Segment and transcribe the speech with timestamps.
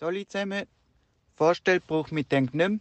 [0.00, 0.66] Alle zusammen,
[1.36, 2.80] Vorstellbruch mit den Gnüm,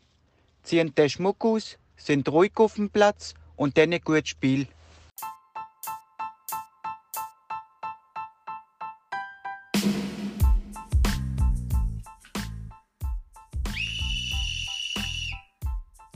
[0.64, 4.68] ziehen den Schmuck aus, sind ruhig auf dem Platz und dann ein gutes Spiel.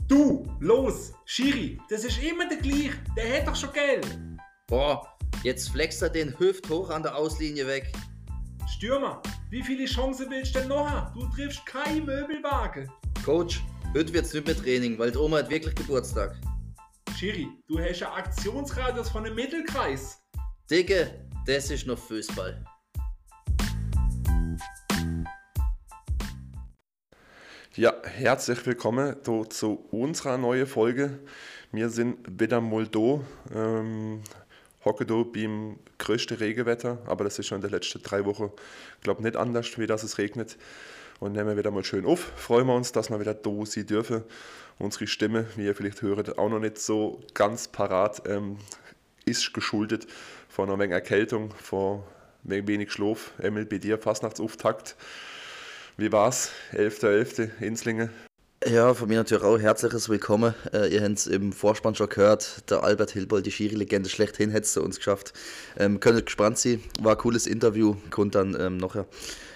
[0.08, 4.18] Du, los, Schiri, das ist immer der gleiche, der hat doch schon Geld.
[4.66, 7.92] Boah, jetzt flext er den Hüft hoch an der Auslinie weg.
[8.66, 11.18] Stürmer, wie viele Chancen willst du denn noch haben?
[11.18, 12.90] Du triffst kein Möbelwagen.
[13.24, 13.62] Coach,
[13.94, 16.36] heute wird's nicht mehr Training, weil die Oma hat wirklich Geburtstag.
[17.16, 20.22] Schiri, du hast einen Aktionsradius von einem Mittelkreis.
[20.70, 21.06] Digga,
[21.46, 22.62] das ist noch Fußball.
[27.74, 29.16] Ja, herzlich willkommen
[29.50, 31.20] zu unserer neuen Folge.
[31.72, 33.20] Wir sind wieder mal da,
[33.54, 34.22] ähm,
[34.96, 38.50] hier beim größten Regenwetter, aber das ist schon in den letzten drei Wochen,
[39.02, 40.56] glaube nicht anders, wie das es regnet.
[41.20, 42.32] Und nehmen wir wieder mal schön auf.
[42.36, 44.22] Freuen wir uns, dass wir wieder da sein dürfen.
[44.78, 48.58] Unsere Stimme, wie ihr vielleicht hört, auch noch nicht so ganz parat, ähm,
[49.24, 50.06] ist geschuldet
[50.48, 52.04] von einer Menge Erkältung, von
[52.44, 53.32] wenig Schlaf.
[53.38, 54.96] Emil, bei dir Fastnachtsauftakt.
[55.96, 56.52] Wie war's?
[56.72, 57.00] 11.11.
[57.00, 57.60] .11.
[57.60, 58.10] Inslinge.
[58.66, 60.52] Ja, von mir natürlich auch herzliches Willkommen.
[60.72, 64.64] Äh, ihr habt es im Vorspann schon gehört, der Albert Hilbold, die Schiri-Legende schlechthin, hat
[64.64, 65.32] es zu uns geschafft.
[65.76, 69.06] Ähm, könnt gespannt sein, war ein cooles Interview, kommt dann ähm, nachher.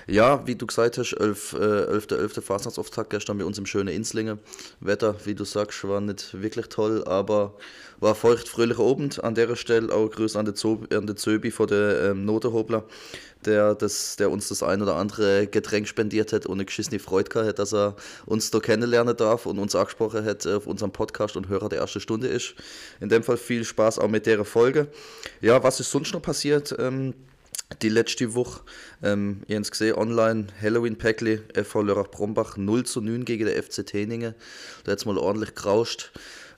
[0.06, 1.55] Ja, wie du gesagt hast, 11.
[1.55, 2.12] Äh, 11.
[2.12, 2.44] 11.
[2.44, 4.39] Fastnachtsauftakt gestern bei uns im schönen Inslinge.
[4.78, 7.56] Wetter, wie du sagst, war nicht wirklich toll, aber
[8.03, 9.22] war feucht, fröhlicher Abend.
[9.22, 12.84] An der Stelle auch Grüße an den, Zob, an den Zöbi von der ähm, Notenhobler,
[13.44, 17.48] der, der uns das ein oder andere Getränk spendiert hat und eine geschissene Freude gehabt
[17.48, 17.94] hat, dass er
[18.27, 22.00] uns da kennenlernen darf und uns angesprochen hat auf unserem Podcast und Hörer der ersten
[22.00, 22.55] Stunde ist.
[23.00, 24.89] In dem Fall viel Spaß auch mit der Folge.
[25.41, 26.75] Ja, was ist sonst noch passiert?
[26.81, 27.14] Ähm,
[27.81, 28.62] die letzte Woche,
[29.03, 33.62] ähm, ihr habt es gesehen, online, Halloween-Päckli, FV Lörrach Brombach 0 zu 9 gegen der
[33.62, 34.34] FC Teningen.
[34.83, 36.12] Da hat es mal ordentlich gerauscht.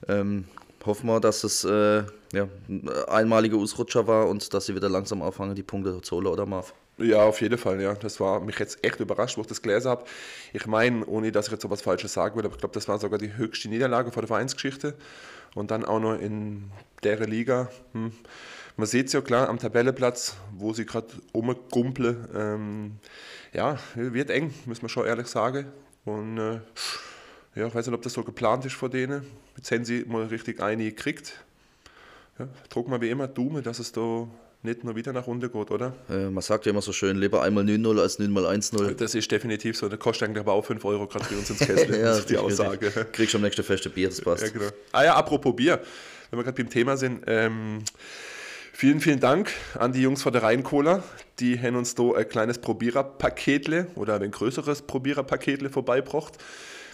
[0.07, 0.45] Ähm,
[0.85, 2.03] hoffen wir, dass es äh,
[2.33, 6.27] ja, ein einmaliger Ausrutscher war und dass sie wieder langsam anfangen, die Punkte zu holen,
[6.27, 6.73] oder Marv?
[6.97, 7.93] Ja, auf jeden Fall, ja.
[7.93, 10.05] Das war mich jetzt echt überrascht, wo ich das gelesen habe.
[10.53, 12.87] Ich meine, ohne dass ich jetzt so was Falsches sagen will, aber ich glaube, das
[12.87, 14.95] war sogar die höchste Niederlage vor der Vereinsgeschichte.
[15.55, 16.69] Und dann auch noch in
[17.03, 17.69] der Liga.
[17.93, 18.11] Hm.
[18.77, 22.27] Man sieht es ja klar am Tabellenplatz, wo sie gerade rumgumpeln.
[22.35, 22.91] Ähm,
[23.53, 25.67] ja, wird eng, muss man schon ehrlich sagen.
[26.03, 26.59] Und äh,
[27.55, 29.25] ja, ich weiß nicht, ob das so geplant ist von denen.
[29.55, 31.33] Jetzt haben sie mal richtig eine gekriegt.
[32.37, 34.27] Ja, drucken wir wie immer Daumen, dass es da
[34.61, 35.93] nicht nur wieder nach unten geht, oder?
[36.09, 38.95] Äh, man sagt ja immer so schön, lieber einmal 9-0 als 9 mal 1-0.
[38.95, 39.87] Das ist definitiv so.
[39.87, 41.91] Das kostet eigentlich aber auch 5 Euro gerade für uns ins Kessel.
[41.97, 42.91] ja, das ist die Aussage.
[43.13, 44.43] Kriegst du am nächsten Feste Bier, das passt.
[44.43, 44.65] Ja, genau.
[44.91, 45.81] Ah ja, apropos Bier,
[46.29, 47.23] wenn wir gerade beim Thema sind.
[47.27, 47.83] Ähm,
[48.73, 51.03] vielen, vielen Dank an die Jungs von der Rheinkohler.
[51.39, 56.33] Die haben uns da ein kleines Probiererpaketle oder ein größeres Probiererpaketle vorbeigebracht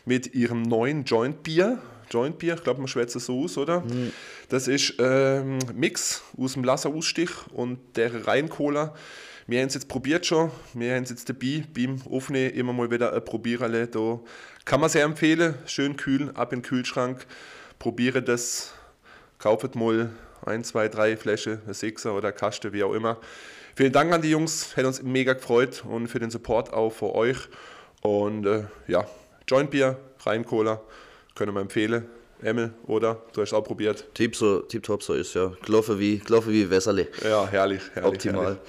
[0.06, 1.80] mit ihrem neuen Joint-Bier.
[2.10, 3.82] Joint-Bier, ich glaube, man schwätzt es so aus, oder?
[3.82, 4.12] Mhm.
[4.50, 8.94] Das ist ähm, Mix aus dem Lasserausstich und der Rheinkohler.
[9.48, 12.92] Wir haben es jetzt probiert schon, wir haben es jetzt dabei, beim Aufnehmen immer mal
[12.92, 13.88] wieder ein Probiererle.
[13.88, 14.20] Da
[14.66, 17.26] kann man sehr empfehlen, schön kühl, ab in den Kühlschrank,
[17.80, 18.74] probiere das,
[19.40, 20.12] kauft mal
[20.46, 23.18] ein, zwei, drei Fläche, ein Sechser oder Kaste, wie auch immer.
[23.76, 27.16] Vielen Dank an die Jungs, hat uns mega gefreut und für den Support auch für
[27.16, 27.38] euch.
[28.02, 29.06] Und äh, ja,
[29.52, 30.82] Jointbier, Rheinkohler,
[31.36, 32.08] können wir empfehlen.
[32.42, 33.22] Emil, oder?
[33.34, 34.06] Du hast auch probiert.
[34.14, 35.52] Tip so, tipptopp so ist, ja.
[35.64, 37.10] Gelaufen wie, gelaufen wie Wässerle.
[37.22, 38.14] Ja, herrlich, herrlich.
[38.14, 38.44] Optimal.
[38.44, 38.60] Herrlich.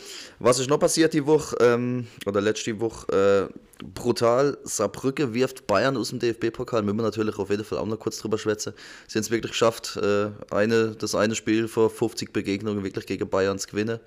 [0.40, 3.48] Was ist noch passiert die Woche, ähm, oder letzte Woche?
[3.50, 6.82] Äh, brutal, Saarbrücke wirft Bayern aus dem DFB-Pokal.
[6.82, 8.74] Müssen wir natürlich auf jeden Fall auch noch kurz drüber schwätzen.
[9.06, 13.30] Sie haben es wirklich geschafft, äh, eine, das eine Spiel vor 50 Begegnungen wirklich gegen
[13.30, 14.00] Bayern zu gewinnen.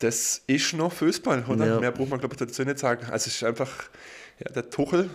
[0.00, 1.66] Das ist noch Fußball, oder?
[1.66, 1.80] Ja.
[1.80, 3.04] Mehr braucht man, glaube ich, dazu nicht sagen.
[3.04, 3.70] Also, es ist einfach,
[4.38, 5.10] ja, der Tuchel,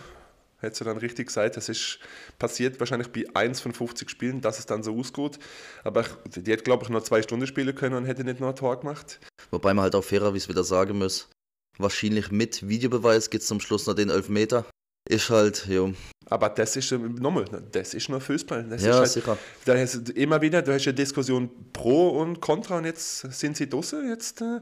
[0.66, 2.00] hättest du dann richtig gesagt, das ist
[2.40, 5.40] passiert wahrscheinlich bei 1 von 50 Spielen, dass es dann so ausgeht.
[5.84, 8.56] Aber die hätte, glaube ich, noch zwei Stunden spielen können und hätte nicht noch ein
[8.56, 9.20] Tor gemacht.
[9.52, 11.30] Wobei man halt auch fairer, wie es wieder sagen muss,
[11.78, 14.66] wahrscheinlich mit Videobeweis geht es zum Schluss noch den Elfmeter.
[15.08, 15.94] Ist halt, jo.
[16.28, 18.64] Aber das ist nochmal, das ist nur Fußball.
[18.64, 19.38] Das ja, ist halt, sicher.
[19.64, 23.70] Da hast immer wieder, du hast eine Diskussion pro und contra und jetzt sind sie
[23.70, 24.10] draußen.
[24.10, 24.62] Jetzt, äh,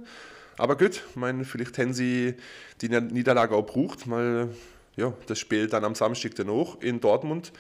[0.57, 2.35] aber gut, ich meine, vielleicht haben sie
[2.81, 4.49] die Niederlage auch gebraucht, weil
[4.95, 7.51] ja, das Spiel dann am Samstag danach in Dortmund,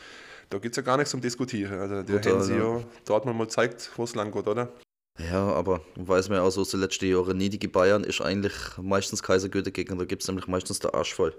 [0.49, 1.79] da gibt es ja gar nichts zum Diskutieren.
[1.79, 2.81] Also da Gut, haben sie ja.
[3.05, 4.71] Dortmund mal gezeigt, wo es lang geht, oder?
[5.19, 8.21] Ja, aber weiß man ja auch so aus den letzten Jahren, nie die Bayern ist
[8.21, 11.35] eigentlich meistens Kaisergöte gegen, da gibt es nämlich meistens der Arsch voll.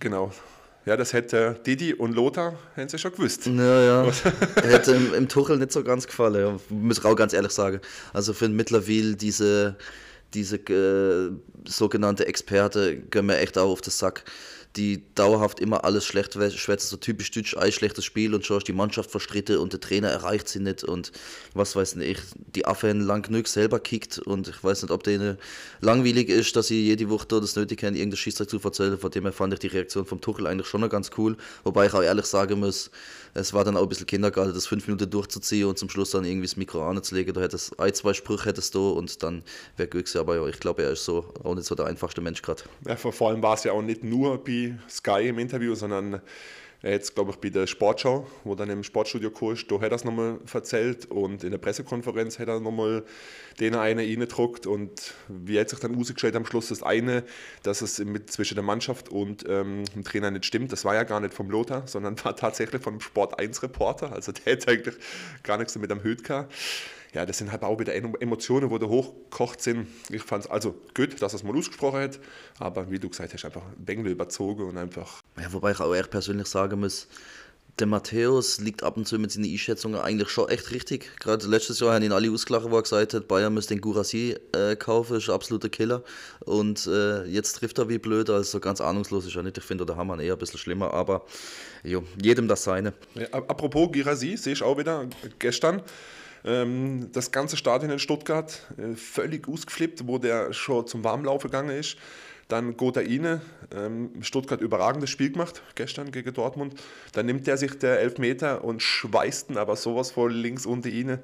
[0.00, 0.32] Genau.
[0.86, 3.46] Ja, das hätte Didi und Lothar hätten sie schon gewusst.
[3.46, 4.12] Ja, ja.
[4.62, 6.60] Hätte im, im Tuchel nicht so ganz gefallen, ja.
[6.68, 7.80] muss ich auch ganz ehrlich sagen.
[8.12, 9.76] Also für den mittlerweile diese,
[10.34, 11.30] diese äh,
[11.66, 14.24] sogenannte Experte gehen mir echt auch auf den Sack.
[14.76, 18.66] Die dauerhaft immer alles schlecht schwätzen, so typisch deutsch, ein schlechtes Spiel und schon ist
[18.66, 21.12] die Mannschaft verstritten und der Trainer erreicht sie nicht und
[21.54, 22.18] was weiß ich,
[22.54, 25.38] die Affen lang genug selber kickt und ich weiß nicht, ob denen
[25.80, 29.24] langweilig ist, dass sie jede Woche das nötig haben, irgendein Schießtag zu erzählen, von dem
[29.24, 32.02] her fand ich die Reaktion vom Tuchel eigentlich schon noch ganz cool, wobei ich auch
[32.02, 32.90] ehrlich sagen muss,
[33.34, 36.24] es war dann auch ein bisschen Kindergarten, das fünf Minuten durchzuziehen und zum Schluss dann
[36.24, 39.42] irgendwie das Mikro anzulegen, da hättest ein, zwei Sprüche hättest du und dann
[39.76, 42.20] wäre gut gewesen, aber ja, ich glaube, er ist so auch nicht so der einfachste
[42.20, 42.62] Mensch gerade.
[42.86, 46.20] Ja, vor allem war es ja auch nicht nur bei Sky im Interview, sondern
[46.84, 50.04] Jetzt, glaube ich, bei der Sportschau, wo dann im Sportstudio kommst, da hat er das
[50.04, 53.04] nochmal erzählt und in der Pressekonferenz hat er nochmal
[53.58, 57.24] den eine reingedruckt und wie hat sich dann rausgestellt am Schluss das eine,
[57.62, 60.72] dass es mit, zwischen der Mannschaft und ähm, dem Trainer nicht stimmt.
[60.72, 64.12] Das war ja gar nicht vom Lothar, sondern war tatsächlich vom Sport 1 Reporter.
[64.12, 64.96] Also der hat eigentlich
[65.42, 66.52] gar nichts mit am gehabt
[67.14, 69.86] ja, das sind halt auch wieder Emotionen, wo da hochkocht sind.
[70.10, 72.18] Ich fand es also gut, dass er es mal ausgesprochen hat,
[72.58, 75.22] aber wie du gesagt hast, einfach Bengel überzogen und einfach.
[75.40, 77.08] Ja, wobei ich auch ehrlich persönlich sagen muss,
[77.80, 81.10] der Matthäus liegt ab und zu mit seinen Einschätzungen eigentlich schon echt richtig.
[81.18, 84.36] Gerade letztes Jahr haben ihn alle ausgelacht, wo er gesagt hat, Bayern müsste den Gurasi
[84.52, 86.04] äh, kaufen, ist ein absoluter Killer.
[86.44, 89.58] Und äh, jetzt trifft er wie blöd, also ganz ahnungslos ist er nicht.
[89.58, 91.24] Ich finde, haben wir eher ein bisschen schlimmer, aber
[91.82, 92.92] jo, jedem das seine.
[93.14, 95.08] Ja, apropos Girasi, sehe ich auch wieder
[95.40, 95.82] gestern
[96.44, 101.76] ähm, das ganze Stadion in Stuttgart äh, völlig ausgeflippt, wo der schon zum Warmlaufen gegangen
[101.76, 101.96] ist.
[102.48, 103.40] Dann rein,
[103.74, 106.74] ähm, Stuttgart überragendes Spiel gemacht, gestern gegen Dortmund.
[107.12, 111.18] Dann nimmt er sich der Elfmeter und schweißt ihn aber sowas vor links unten rein.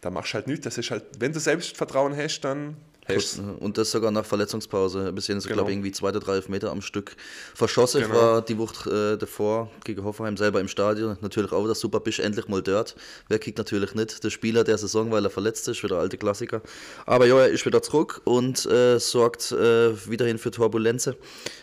[0.00, 0.64] Da machst du halt nichts.
[0.64, 2.76] Das ist halt, wenn du Selbstvertrauen hast, dann
[3.16, 3.40] Hast.
[3.60, 5.12] Und das sogar nach Verletzungspause.
[5.12, 5.56] Bis jetzt, genau.
[5.56, 7.16] glaube ich, irgendwie zwei oder drei Meter am Stück
[7.54, 8.02] verschossen.
[8.02, 8.14] Genau.
[8.14, 11.16] War die Woche äh, davor gegen Hoffenheim selber im Stadion.
[11.20, 12.96] Natürlich auch das super, bist endlich mal dort.
[13.28, 14.22] Wer kickt natürlich nicht?
[14.24, 16.62] Der Spieler der Saison, weil er verletzt ist, wieder alte Klassiker.
[17.06, 21.14] Aber ja, er ist wieder zurück und äh, sorgt äh, wiederhin für Turbulenzen.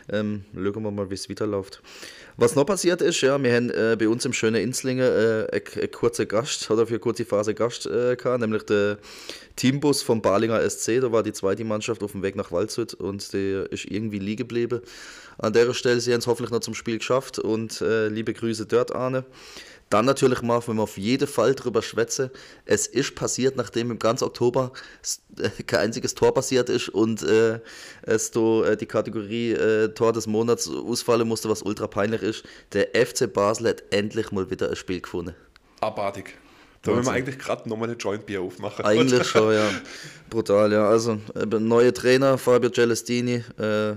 [0.09, 1.81] Ähm, schauen wir mal, wie es wieder läuft.
[2.39, 5.91] Was noch passiert ist, ja, wir haben äh, bei uns im schönen Inslingen äh, einen
[5.91, 8.99] kurzen Gast, oder für eine kurze Phase Gast äh, gehabt, nämlich der
[9.55, 11.01] Teambus vom Balinger SC.
[11.01, 14.37] Da war die zweite Mannschaft auf dem Weg nach Waldshut und der ist irgendwie liegen
[14.47, 14.81] geblieben.
[15.37, 18.65] An der Stelle, sie haben es hoffentlich noch zum Spiel geschafft und äh, liebe Grüße
[18.65, 19.25] dort, Arne.
[19.89, 22.29] Dann natürlich mal, wenn wir auf jeden Fall drüber schwätzen,
[22.65, 24.73] es ist passiert, nachdem im ganzen Oktober
[25.37, 27.61] äh, kein einziges Tor passiert ist und äh,
[28.01, 32.43] es do, äh, die Kategorie äh, Tor des Monats ausfallen musste, was ultra peinlich ist.
[32.73, 35.35] Der FC Basel hat endlich mal wieder ein Spiel gefunden.
[35.79, 36.37] Abartig.
[36.81, 38.85] Da wollen wir eigentlich gerade nochmal eine Joint Bier aufmachen.
[38.85, 39.69] Eigentlich schon, ja.
[40.29, 40.87] Brutal, ja.
[40.87, 43.95] Also, äh, neue Trainer, Fabio Celestini, äh,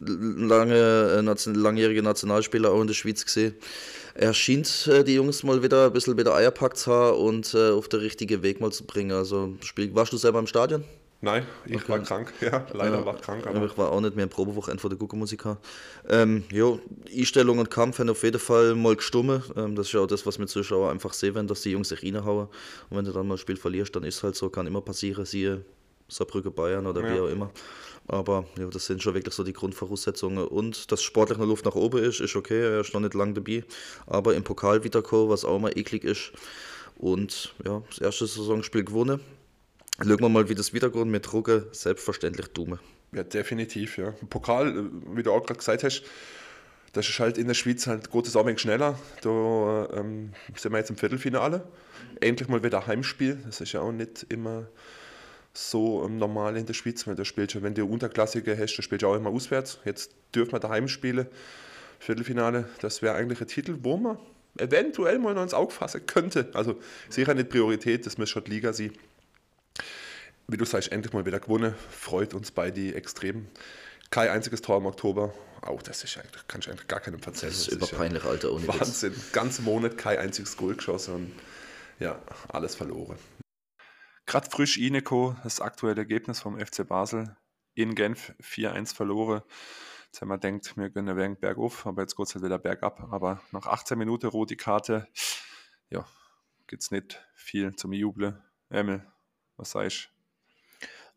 [0.00, 3.54] lange, langjährige Nationalspieler auch in der Schweiz gesehen
[4.14, 7.70] er scheint äh, die Jungs mal wieder ein bisschen wieder Eierpackt zu haben und äh,
[7.70, 9.12] auf den richtigen Weg mal zu bringen.
[9.12, 10.84] Also, Spiel, warst du selber im Stadion?
[11.22, 11.88] Nein, ich okay.
[11.88, 13.46] war krank, ja, leider ja, war krank.
[13.46, 13.66] Aber.
[13.66, 15.58] Ich war auch nicht mehr im Probewochenende vor der Guckermusiker.
[16.08, 16.78] Ähm, ja,
[17.14, 19.42] Einstellung und Kampf haben auf jeden Fall mal gestummen.
[19.54, 22.02] Ähm, das ist ja auch das, was wir Zuschauer einfach sehen, dass die Jungs sich
[22.02, 22.48] reinhauen.
[22.88, 24.80] Und wenn du dann mal ein Spiel verlierst, dann ist es halt so, kann immer
[24.80, 25.62] passieren, siehe
[26.08, 27.14] Saarbrücke Bayern oder ja.
[27.14, 27.50] wie auch immer.
[28.08, 30.46] Aber ja, das sind schon wirklich so die Grundvoraussetzungen.
[30.46, 32.60] Und dass sportlich eine Luft nach oben ist, ist okay.
[32.60, 33.62] Er ist noch nicht lange dabei.
[34.06, 36.32] Aber im Pokal wiederkommen, was auch mal eklig ist.
[36.96, 39.20] Und ja, das erste Saisonspiel gewonnen.
[40.02, 41.68] Schauen wir mal, wie das wiedergeht mit Ruge.
[41.72, 42.78] Selbstverständlich Dume.
[43.12, 44.12] Ja, definitiv, ja.
[44.30, 46.02] Pokal, äh, wie du auch gerade gesagt hast,
[46.92, 48.98] das ist halt in der Schweiz halt geht es schneller.
[49.22, 51.66] Da ähm, sind wir jetzt im Viertelfinale.
[52.20, 53.38] Endlich mal wieder Heimspiel.
[53.44, 54.66] Das ist ja auch nicht immer
[55.52, 58.82] so ähm, normal in der Schweiz, weil da spielst du, wenn du Unterklassiker hast, da
[58.82, 59.80] spielst du auch immer auswärts.
[59.84, 61.26] Jetzt dürfen wir daheim spielen,
[61.98, 64.18] Viertelfinale, das wäre eigentlich ein Titel, wo man
[64.58, 66.48] eventuell mal noch ins Auge fassen könnte.
[66.54, 68.92] Also sicher nicht Priorität, das muss schon die Liga sein.
[70.48, 73.48] Wie du sagst, endlich mal wieder gewonnen, freut uns beide extrem.
[74.10, 75.32] Kein einziges Tor im Oktober.
[75.62, 77.52] Auch das ist eigentlich, kann ich eigentlich gar keinem erzählen.
[77.52, 78.52] Das ist überpeinlich, ja Alter.
[78.52, 79.14] Ohne Wahnsinn.
[79.32, 81.32] Ganzen Monat kein einziges Goal geschossen und
[82.00, 83.18] ja, alles verloren.
[84.26, 87.36] Gerade frisch Ineco, das aktuelle Ergebnis vom FC Basel
[87.74, 89.42] in Genf 4-1 verloren.
[90.06, 93.12] Jetzt haben wir denkt, wir gönnen ein bergauf, aber jetzt geht es halt wieder bergab.
[93.12, 95.06] Aber nach 18 Minuten rote Karte,
[95.88, 96.04] ja,
[96.66, 98.42] gibt es nicht viel zum Jubeln.
[98.70, 99.06] Emil,
[99.60, 100.20] was sagst du?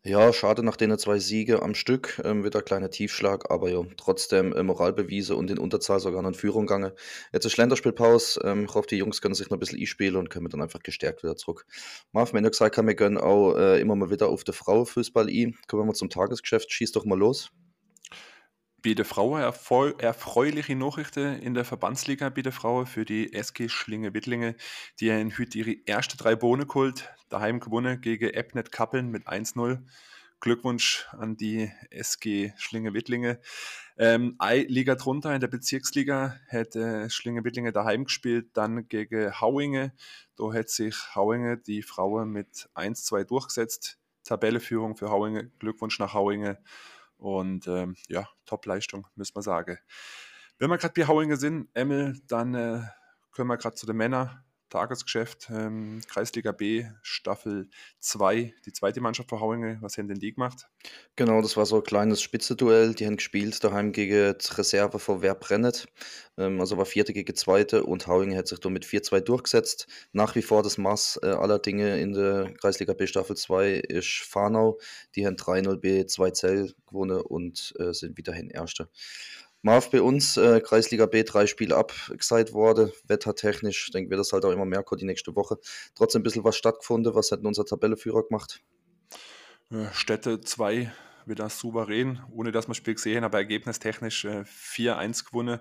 [0.06, 3.82] Ja, schade nach den zwei Siege am Stück, ähm, wieder ein kleiner Tiefschlag, aber ja,
[3.96, 6.92] trotzdem äh, Moralbewiese und in Unterzahl sogar noch in Führung gegangen.
[7.32, 10.28] Jetzt ist Länderspielpause, ähm, ich hoffe, die Jungs können sich noch ein bisschen einspielen und
[10.28, 11.64] können dann einfach gestärkt wieder zurück.
[12.12, 15.26] Marv, wenn du gesagt hast, wir gönnen auch äh, immer mal wieder auf den Frauenfußball
[15.26, 17.50] ein, kommen wir mal zum Tagesgeschäft, schieß doch mal los.
[18.84, 24.56] Bei der Frauen erfreuliche Nachrichten in der Verbandsliga bei der Frauen für die SG Schlinge-Wittlinge.
[25.00, 29.78] Die haben heute ihre ersten drei Bohnen geholt, daheim gewonnen gegen Ebnet Kappeln mit 1-0.
[30.40, 33.40] Glückwunsch an die SG Schlinge-Wittlinge.
[33.96, 39.94] Ähm, eine Liga drunter in der Bezirksliga hätte Schlinge-Wittlinge daheim gespielt, dann gegen Hauinge.
[40.36, 43.98] Da hätte sich Hauinge, die Frauen, mit 1-2 durchgesetzt.
[44.24, 45.50] Tabelleführung für Hauinge.
[45.58, 46.58] Glückwunsch nach Hauinge.
[47.24, 49.78] Und ähm, ja, Top-Leistung, müssen wir sagen.
[50.58, 52.82] Wenn wir gerade bei Hauinge sind, Emmel, dann äh,
[53.32, 57.68] können wir gerade zu den Männern Tagesgeschäft, ähm, Kreisliga B, Staffel
[58.00, 59.78] 2, die zweite Mannschaft von Hauinge.
[59.80, 60.66] Was haben denn die gemacht?
[61.16, 62.94] Genau, das war so ein kleines Spitzenduell.
[62.94, 65.86] Die haben gespielt daheim gegen die Reserve von Werbrennet.
[66.36, 69.86] Ähm, also war Vierte gegen Zweite und Hauinge hat sich da mit 4-2 durchgesetzt.
[70.12, 74.24] Nach wie vor das Maß äh, aller Dinge in der Kreisliga B Staffel 2 ist
[74.28, 74.78] Farnau.
[75.14, 78.88] Die haben 3-0 B 2 Zell gewonnen und äh, sind weiterhin Erste.
[79.64, 84.44] Marv bei uns, äh, Kreisliga B, drei Spiele abgeseit worden, wettertechnisch, denken wir das halt
[84.44, 85.56] auch immer mehr die nächste Woche.
[85.94, 88.60] Trotzdem ein bisschen was stattgefunden, was hat denn unser Tabelleführer gemacht?
[89.70, 90.92] Äh, Städte 2
[91.24, 95.60] wieder souverän, ohne dass wir Spiel gesehen aber ergebnistechnisch äh, 4-1 gewonnen,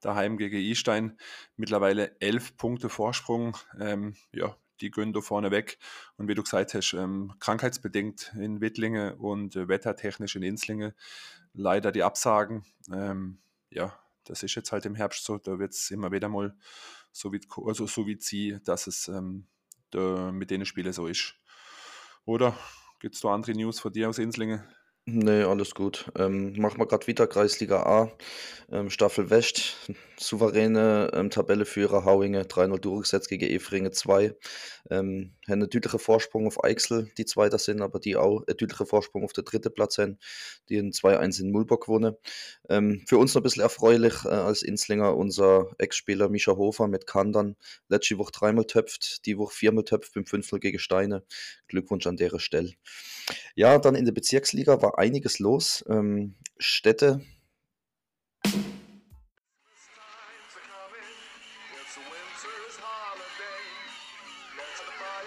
[0.00, 1.16] daheim gegen Istein,
[1.56, 5.78] mittlerweile 11 Punkte Vorsprung, ähm, ja, die gönnen da vorne weg.
[6.16, 10.96] Und wie du gesagt hast, ähm, krankheitsbedingt in Wittlinge und äh, wettertechnisch in Inslinge
[11.54, 12.64] leider die Absagen.
[12.92, 13.38] Ähm,
[13.70, 16.54] ja, das ist jetzt halt im Herbst so, da wird es immer wieder mal
[17.12, 19.46] so wie, also so wie sie, dass es ähm,
[19.90, 21.34] da mit denen Spielen so ist.
[22.24, 22.56] Oder
[23.00, 24.66] gibt es da andere News von dir aus Inslinge?
[25.06, 26.10] Nee, alles gut.
[26.16, 28.10] Ähm, machen wir gerade wieder Kreisliga A,
[28.72, 29.76] ähm, Staffel West,
[30.18, 34.34] souveräne ähm, Tabelleführer Hauinge 3-0 durchgesetzt gegen Efringe 2.
[34.90, 38.86] Ähm, haben einen deutlichen Vorsprung auf Eichsel, die Zweiter sind, aber die auch einen deutlichen
[38.86, 40.18] Vorsprung auf der dritten Platz haben,
[40.70, 42.16] die in 2-1 in Mulburg gewonnen.
[42.70, 47.06] Ähm, für uns noch ein bisschen erfreulich äh, als Inslinger unser Ex-Spieler Mischa Hofer mit
[47.06, 47.56] Kandern.
[47.88, 51.24] Letzte Woche dreimal töpft, die Woche viermal töpft beim Fünftel gegen Steine.
[51.68, 52.72] Glückwunsch an der Stelle.
[53.54, 55.84] Ja, dann in der Bezirksliga war einiges los.
[55.88, 57.20] Ähm, Städte.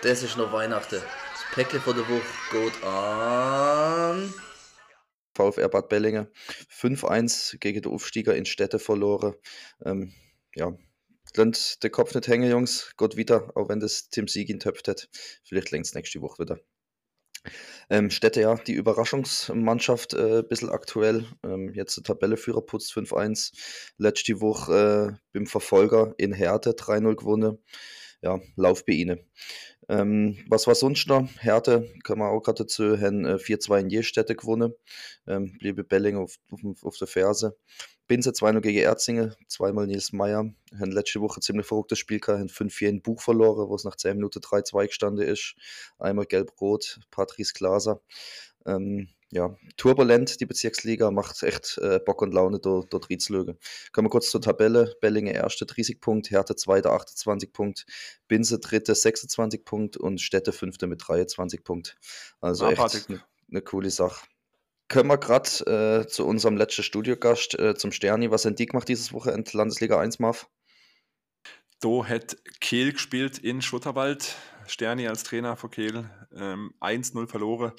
[0.04, 1.02] Das ist noch Weihnachten.
[1.02, 2.22] Das Päckchen von der Woche
[2.52, 4.34] geht an.
[5.34, 6.32] VfR Bad Bellinge
[6.72, 9.36] 5-1 gegen den Aufsteiger in Städte verloren.
[9.84, 10.14] Ähm,
[10.56, 10.76] ja,
[11.36, 12.94] lasst den Kopf nicht hängen, Jungs.
[12.98, 15.10] Gott wieder, auch wenn das Tim Sieg ihn töpft hat.
[15.44, 16.60] Vielleicht längst nächste Woche wieder.
[17.90, 21.26] Ähm, Städte ja, die Überraschungsmannschaft äh, ein bisschen aktuell.
[21.44, 23.54] Ähm, jetzt der Tabelleführer putzt 5-1.
[23.98, 27.58] Letzte Woche äh, beim Verfolger in Härte 3-0 gewonnen.
[28.22, 29.20] Ja, Lauf bei ihnen.
[29.90, 31.30] Ähm, was war sonst noch?
[31.38, 34.74] Härte, kann man auch gerade dazu, äh, 4-2 in Jestädte gewonnen.
[35.28, 37.58] Ähm, bliebe Belling auf, auf, auf der Ferse.
[38.08, 40.54] Binze 2-0 gegen Erzinge, zweimal Nils Meyer.
[40.80, 43.84] Haben letzte Woche ein ziemlich verrücktes Spiel gehabt, haben 5-4 in Buch verloren, wo es
[43.84, 45.56] nach 10 Minuten 3-2 gestanden ist.
[46.00, 48.02] Einmal Gelb-Rot, Patrice Glaser.
[48.66, 53.58] Ähm, ja, turbulent, die Bezirksliga, macht echt äh, Bock und Laune, dort, dort reinzulögen.
[53.92, 54.96] Kommen wir kurz zur Tabelle.
[55.02, 57.86] Bellinge erste 30 Punkt, Härte zweite 28 Punkt,
[58.30, 61.98] Binse dritte 26 Punkt und Städte fünfte mit 23 Punkt.
[62.40, 64.26] Also Ah, echt eine ne coole Sache.
[64.88, 68.88] Können wir gerade äh, zu unserem letzten Studiogast, äh, zum Sterni, was haben die gemacht
[68.88, 70.50] dieses Wochenende, Landesliga 1, Marv?
[71.80, 74.36] Da hat Kehl gespielt in Schutterwald.
[74.66, 76.10] Sterni als Trainer von Kehl.
[76.36, 77.72] Ähm, 1-0 verloren.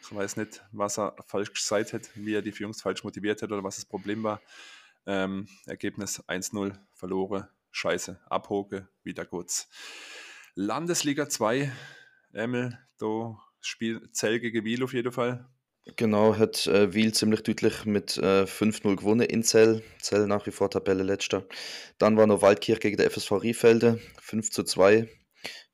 [0.00, 3.52] Ich weiß nicht, was er falsch gesagt hat, wie er die Jungs falsch motiviert hat
[3.52, 4.40] oder was das Problem war.
[5.06, 7.48] Ähm, Ergebnis 1-0 verloren.
[7.70, 8.20] Scheiße.
[8.26, 9.68] Abhoke, wieder kurz.
[10.54, 11.72] Landesliga 2.
[12.32, 15.46] Emil, da spielt Zell gegen Wiel auf jeden Fall.
[15.96, 19.82] Genau, hat äh, Wiel ziemlich deutlich mit äh, 5-0 gewonnen in Zell.
[20.00, 21.44] Zell nach wie vor Tabelle letzter.
[21.98, 25.08] Dann war noch Waldkirch gegen der FSV Riefelde, 5 zu 2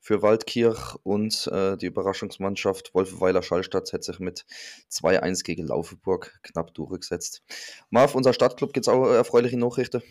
[0.01, 4.45] für Waldkirch und äh, die Überraschungsmannschaft Wolfenweiler Schallstadt hat sich mit
[4.91, 7.43] 2-1 gegen Laufenburg knapp durchgesetzt.
[7.89, 10.01] Marv, unser Stadtclub gibt es auch erfreuliche Nachrichten.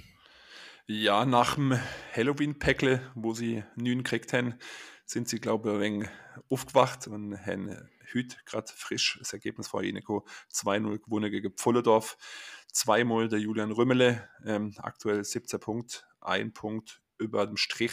[0.86, 1.78] Ja, nach dem
[2.16, 4.54] Halloween-Päckle, wo sie neun gekriegt haben,
[5.10, 6.08] sind sie, glaube ich, ein wenig
[6.50, 7.76] aufgewacht und haben
[8.14, 12.16] heute gerade frisch das Ergebnis vor ihnen 2-0 gewonnen gegen Pfullendorf.
[12.72, 17.92] Zweimal der Julian Rümmele, ähm, aktuell 17 Punkte, ein Punkt über dem Strich,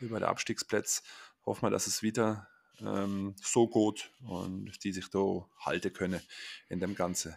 [0.00, 1.02] über der Abstiegsplatz.
[1.44, 2.46] Hoffen wir, dass es wieder
[2.80, 6.20] ähm, so gut und die sich da halten können
[6.68, 7.36] in dem Ganzen.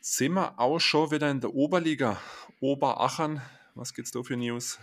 [0.00, 2.20] Sind wir auch schon wieder in der Oberliga,
[2.60, 3.42] Oberachern.
[3.74, 4.78] Was gibt's da für News?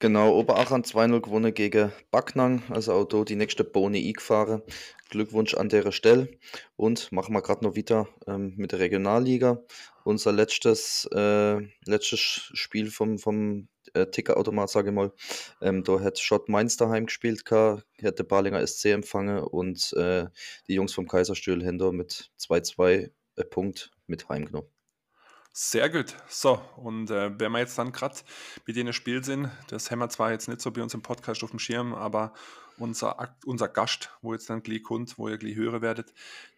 [0.00, 4.62] Genau, Oberachern 2-0 gewonnen gegen Backnang, also auch da die nächste Bohne eingefahren.
[5.08, 6.28] Glückwunsch an der Stelle.
[6.76, 9.62] Und machen wir gerade noch weiter ähm, mit der Regionalliga.
[10.04, 15.12] unser letztes, äh, letztes Spiel vom, vom äh, Tickerautomat, sage ich mal.
[15.62, 17.44] Ähm, da hat Schott Mainz daheim gespielt,
[17.98, 20.26] hätte Balinger SC empfangen und äh,
[20.68, 24.73] die Jungs vom Kaiserstuhl da mit 2-2 äh, Punkt mit heimgenommen.
[25.56, 26.16] Sehr gut.
[26.28, 28.16] So, und äh, wenn wir jetzt dann gerade
[28.66, 31.44] mit denen Spiel sind, das haben wir zwar jetzt nicht so bei uns im Podcast
[31.44, 32.34] auf dem Schirm, aber
[32.76, 36.12] unser, unser Gast, wo jetzt dann gleich kommt, wo ihr gleich hören werdet,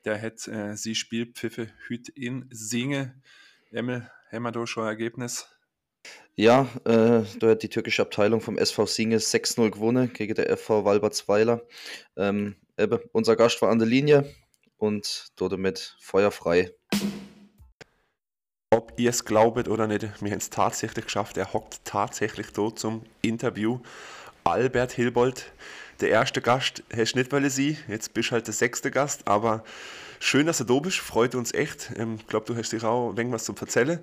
[0.07, 3.21] der hat äh, sie Spielpfiffe heute in Singe.
[3.71, 5.47] Emil, haben wir da schon ein Ergebnis?
[6.35, 10.87] Ja, äh, da hat die türkische Abteilung vom SV Singe 6-0 gewonnen gegen der FV
[10.87, 11.61] Walbertsweiler.
[12.17, 14.35] Ähm, eben, unser Gast war an der Linie
[14.79, 16.73] und damit feuerfrei
[18.99, 21.37] ihr es glaubt oder nicht, wir haben es tatsächlich geschafft.
[21.37, 23.81] Er hockt tatsächlich dort zum Interview.
[24.45, 25.53] Albert Hilbold,
[26.01, 29.27] der erste Gast, hast du nicht weil sie, jetzt bist du halt der sechste Gast,
[29.27, 29.65] aber
[30.21, 31.91] schön, dass du da bist, freut uns echt.
[31.93, 33.99] Ich ähm, glaube, du hast dich auch irgendwas zum Erzählen,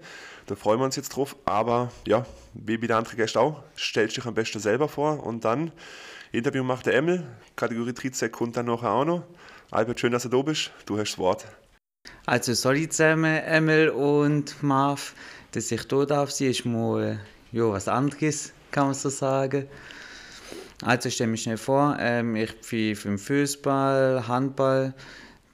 [0.48, 4.18] da freuen wir uns jetzt drauf, aber ja, wie bei der andere Gäste auch, stellst
[4.18, 5.72] dich am besten selber vor und dann
[6.34, 7.24] Interview macht der Emil,
[7.56, 9.24] Kategorie 13 kommt dann nachher auch noch.
[9.72, 11.46] Albert, schön, dass du da bist, du hast das Wort.
[12.26, 15.14] Also sorry zusammen, Emil und Marv,
[15.52, 17.20] dass ich hier darf sein, ist mal
[17.52, 19.68] ja, was anderes, kann man so sagen.
[20.82, 24.94] Also stelle mich schnell vor, ähm, ich pfeife im Fußball, Handball,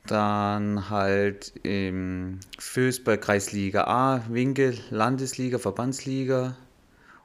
[0.06, 6.56] dann halt im Fußball Kreisliga A, Winkel, Landesliga, Verbandsliga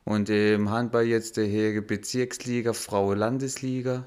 [0.05, 4.05] und im Handball jetzt der Hege Bezirksliga, Frauen Landesliga.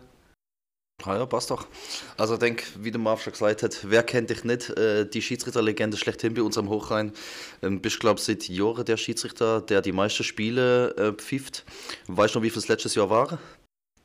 [1.04, 1.68] Ah ja, passt doch.
[2.18, 4.72] Also ich denke, wie der Marv schon gesagt hat, wer kennt dich nicht?
[4.72, 7.12] Äh, die Schiedsrichterlegende schlechthin bei unserem Hochrhein.
[7.62, 11.66] Ähm, bist, glaube ich, seit Jahren der Schiedsrichter, der die meisten Spiele äh, pfifft.
[12.08, 13.38] Weißt du noch, wie viel es letztes Jahr waren?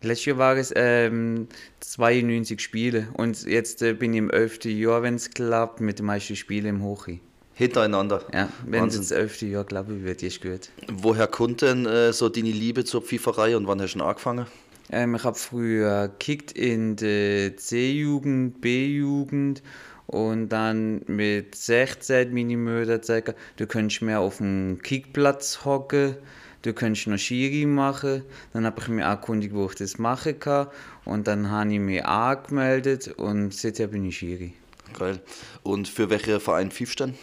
[0.03, 1.49] Letztes Jahr waren es ähm,
[1.81, 4.65] 92 Spiele und jetzt äh, bin ich im 11.
[4.67, 7.21] Jahr, wenn es klappt, mit den meisten Spielen im Hochri.
[7.55, 8.23] Hintereinander?
[8.35, 9.43] Ja, wenn es das 11.
[9.43, 10.69] Jahr, glaube ich, wird, ist gut.
[10.89, 14.47] Woher kommt denn äh, so deine Liebe zur Pfifferei und wann hast du angefangen?
[14.91, 19.63] Ähm, ich habe früher gekickt in der C-Jugend, B-Jugend
[20.07, 26.17] und dann mit 16 meine Mutter sagen, du könntest mehr auf dem Kickplatz hocken,
[26.63, 28.23] du könntest noch Schiri machen.
[28.53, 30.69] Dann habe ich mich erkundigt, wo ich das machen kann
[31.05, 34.55] und dann habe ich mich angemeldet und seither bin ich Schiri.
[34.99, 35.21] Geil.
[35.63, 37.15] Und für welchen Verein pfiffst du?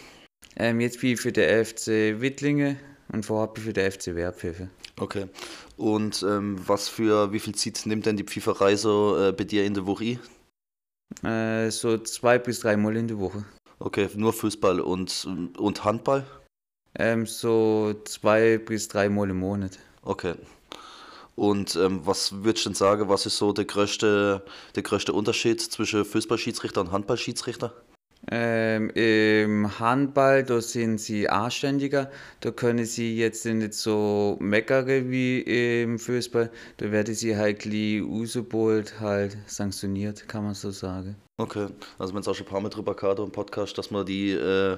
[0.56, 2.76] Ähm, jetzt bin ich für den FC Wittlingen
[3.12, 4.68] und vorher bin ich für den FC Werpfiffe.
[4.98, 5.26] Okay.
[5.80, 9.64] Und ähm, was für, wie viel Zeit nimmt denn die Pfifferei so äh, bei dir
[9.64, 10.18] in der Woche
[11.22, 13.46] Äh, so zwei bis drei Mal in der Woche.
[13.78, 16.26] Okay, nur Fußball und, und Handball?
[16.98, 19.78] Ähm, so zwei bis drei Mal im Monat.
[20.02, 20.34] Okay.
[21.34, 25.62] Und ähm, was würdest du denn sagen, was ist so der größte, der größte Unterschied
[25.62, 27.72] zwischen Fußballschiedsrichter und Handballschiedsrichter?
[28.28, 35.40] Ähm, Im Handball, da sind sie anständiger, da können sie jetzt nicht so meckern wie
[35.40, 41.16] im Fußball, da werden sie halt rausgeholt, halt sanktioniert, kann man so sagen.
[41.38, 44.04] Okay, also wenn es auch schon ein paar Mal drüber gehabt im Podcast, dass man
[44.04, 44.76] die, äh,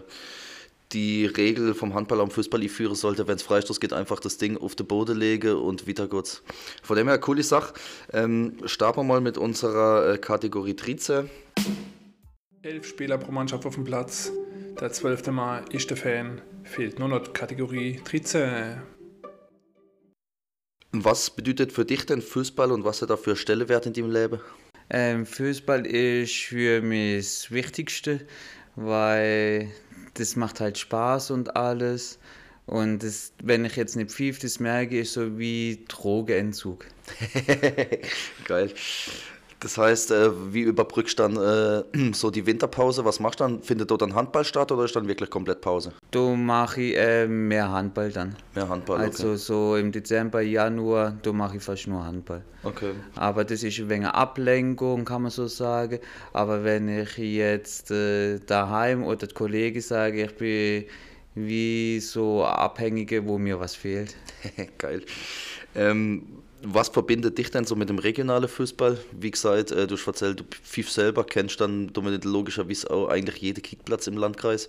[0.93, 4.57] die Regel vom Handball am Fußball führen sollte, wenn es Freistoß geht, einfach das Ding
[4.57, 6.43] auf den Boden legen und wieder geht's.
[6.83, 7.75] Von dem her, coole Sache.
[8.13, 11.29] Ähm, starten wir mal mit unserer äh, Kategorie 13.
[12.65, 14.31] Elf Spieler pro Mannschaft auf dem Platz.
[14.81, 16.41] Der zwölfte Mal ist der Fan.
[16.63, 18.81] Fehlt nur noch Kategorie 13.
[20.93, 24.41] Was bedeutet für dich denn Fußball und was hat er für Stellenwert in deinem Leben?
[24.91, 28.21] Ähm, Fußball ist für mich das Wichtigste,
[28.77, 29.69] weil
[30.15, 32.21] das macht halt Spaß und alles.
[32.67, 36.87] Und das, wenn ich jetzt nicht pfiff, das merke ich so wie Drogenentzug.
[38.45, 38.73] Geil.
[39.63, 43.05] Das heißt, äh, wie überbrückst du dann äh, so die Winterpause?
[43.05, 43.63] Was machst du dann?
[43.63, 45.93] Findet dort dann Handball statt oder ist dann wirklich komplett Pause?
[46.11, 48.35] Da mache ich äh, mehr Handball dann.
[48.57, 49.07] Mehr Handball, okay.
[49.07, 52.43] Also so im Dezember, Januar, da mache ich fast nur Handball.
[52.65, 52.93] Okay.
[53.15, 56.01] Aber das ist ein wenig Ablenkung, kann man so sagen.
[56.33, 60.87] Aber wenn ich jetzt äh, daheim oder die Kollegen sage, ich bin
[61.37, 64.17] wie so Abhängige, wo mir was fehlt.
[64.79, 65.03] Geil.
[65.75, 68.99] Ähm, was verbindet dich denn so mit dem regionalen Fußball?
[69.13, 73.37] Wie gesagt, äh, du hast erzählt, du pfiff selber, kennst dann damit logischerweise auch eigentlich
[73.39, 74.69] jeden Kickplatz im Landkreis.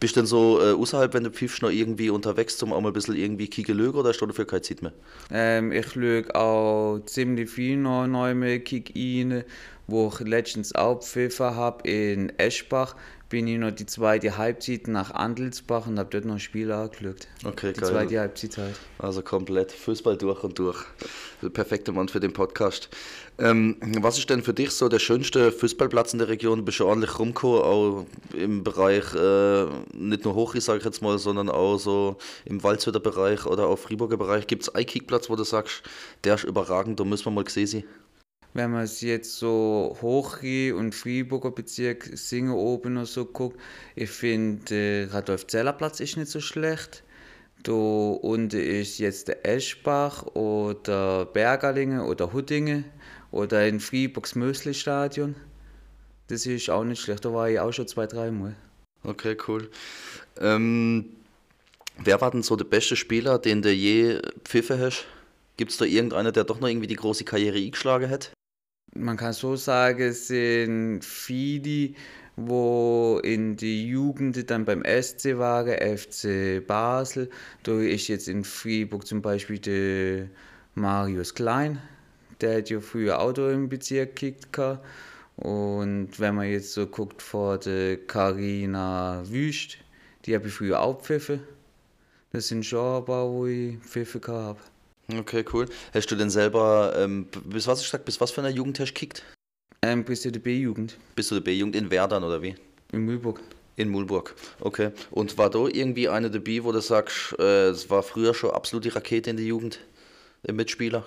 [0.00, 2.88] Bist du denn so äh, außerhalb, wenn du pfiffst, noch irgendwie unterwegs, zum auch mal
[2.88, 4.92] ein bisschen irgendwie kicken oder hast du dafür keine Zeit mehr?
[5.30, 9.44] Ähm, ich löge auch ziemlich viel noch neue Kick rein,
[9.86, 12.94] wo ich letztens auch pfiffen habe in Eschbach
[13.34, 17.26] bin ich noch die zweite Halbzeit nach Andelsbach und habe dort noch ein Spiel angeschaut.
[17.44, 17.90] Okay, Die geil.
[17.90, 18.76] zweite Halbzeit halt.
[19.00, 20.84] Also komplett Fußball durch und durch.
[21.42, 22.90] Der perfekte Mann für den Podcast.
[23.40, 26.60] Ähm, was ist denn für dich so der schönste Fußballplatz in der Region?
[26.60, 31.02] Du bist ja ordentlich rumgekommen, auch im Bereich, äh, nicht nur Hochri, sage ich jetzt
[31.02, 34.46] mal, sondern auch so im Waldshütter Bereich oder auch Friburger Bereich.
[34.46, 35.82] Gibt es einen Kickplatz, wo du sagst,
[36.22, 37.84] der ist überragend, da müssen wir mal gesehen sein?
[38.56, 43.60] Wenn man es jetzt so Hochri und Friburger Bezirk Singen oben noch so guckt,
[43.96, 47.02] ich finde, äh, Radolf-Zeller-Platz ist nicht so schlecht.
[47.64, 52.84] Da unten ist jetzt der Eschbach oder Bergerlinge oder Huddinge
[53.32, 55.34] oder in Friburgs Mösli-Stadion.
[56.28, 58.54] Das ist auch nicht schlecht, da war ich auch schon zwei, dreimal.
[59.02, 59.68] Okay, cool.
[60.38, 61.06] Ähm,
[61.98, 65.06] wer war denn so der beste Spieler, den du je pfiffen hast?
[65.56, 68.30] Gibt es da irgendeiner, der doch noch irgendwie die große Karriere eingeschlagen hat?
[68.96, 71.94] Man kann so sagen, es sind viele,
[72.36, 77.28] wo in die Jugend dann beim SC waren, FC Basel.
[77.64, 80.28] Da ist jetzt in Freiburg zum Beispiel der
[80.74, 81.80] Marius Klein,
[82.40, 84.58] der hat ja früher Auto im Bezirk gekickt.
[85.36, 89.78] Und wenn man jetzt so guckt vor der Karina Wüst,
[90.24, 91.40] die habe ich früher auch pfiffen.
[92.32, 94.60] Das sind schon ein paar, wo ich pfiffen habe.
[95.12, 95.66] Okay, cool.
[95.92, 98.90] Hast du denn selber, ähm, bis was ich sag, bis was für eine Jugend hast
[98.90, 99.22] du gekickt?
[99.82, 102.54] Ähm, bist du der B-Jugend Bist du der B-Jugend in Werdern oder wie?
[102.94, 103.40] in Mühlburg?
[103.76, 104.34] In Mulburg.
[104.60, 104.92] Okay.
[105.10, 108.84] Und war da irgendwie eine dabei, wo du sagst, äh, es war früher schon absolut
[108.84, 109.80] die Rakete in der Jugend,
[110.46, 111.04] der Mitspieler?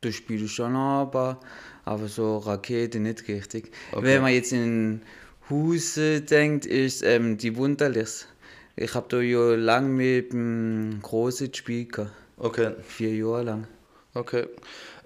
[0.00, 1.40] Da spiele ich schon aber,
[1.84, 3.72] aber so Rakete nicht richtig.
[3.90, 4.04] Okay.
[4.04, 5.02] Wenn man jetzt in
[5.50, 8.28] Huse denkt, ist ähm, die Wunderlichs.
[8.76, 11.98] Ich habe da ja lang mit dem Großen gespielt.
[12.40, 13.66] Okay, vier Jahre lang.
[14.14, 14.48] okay.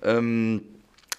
[0.03, 0.63] Ähm,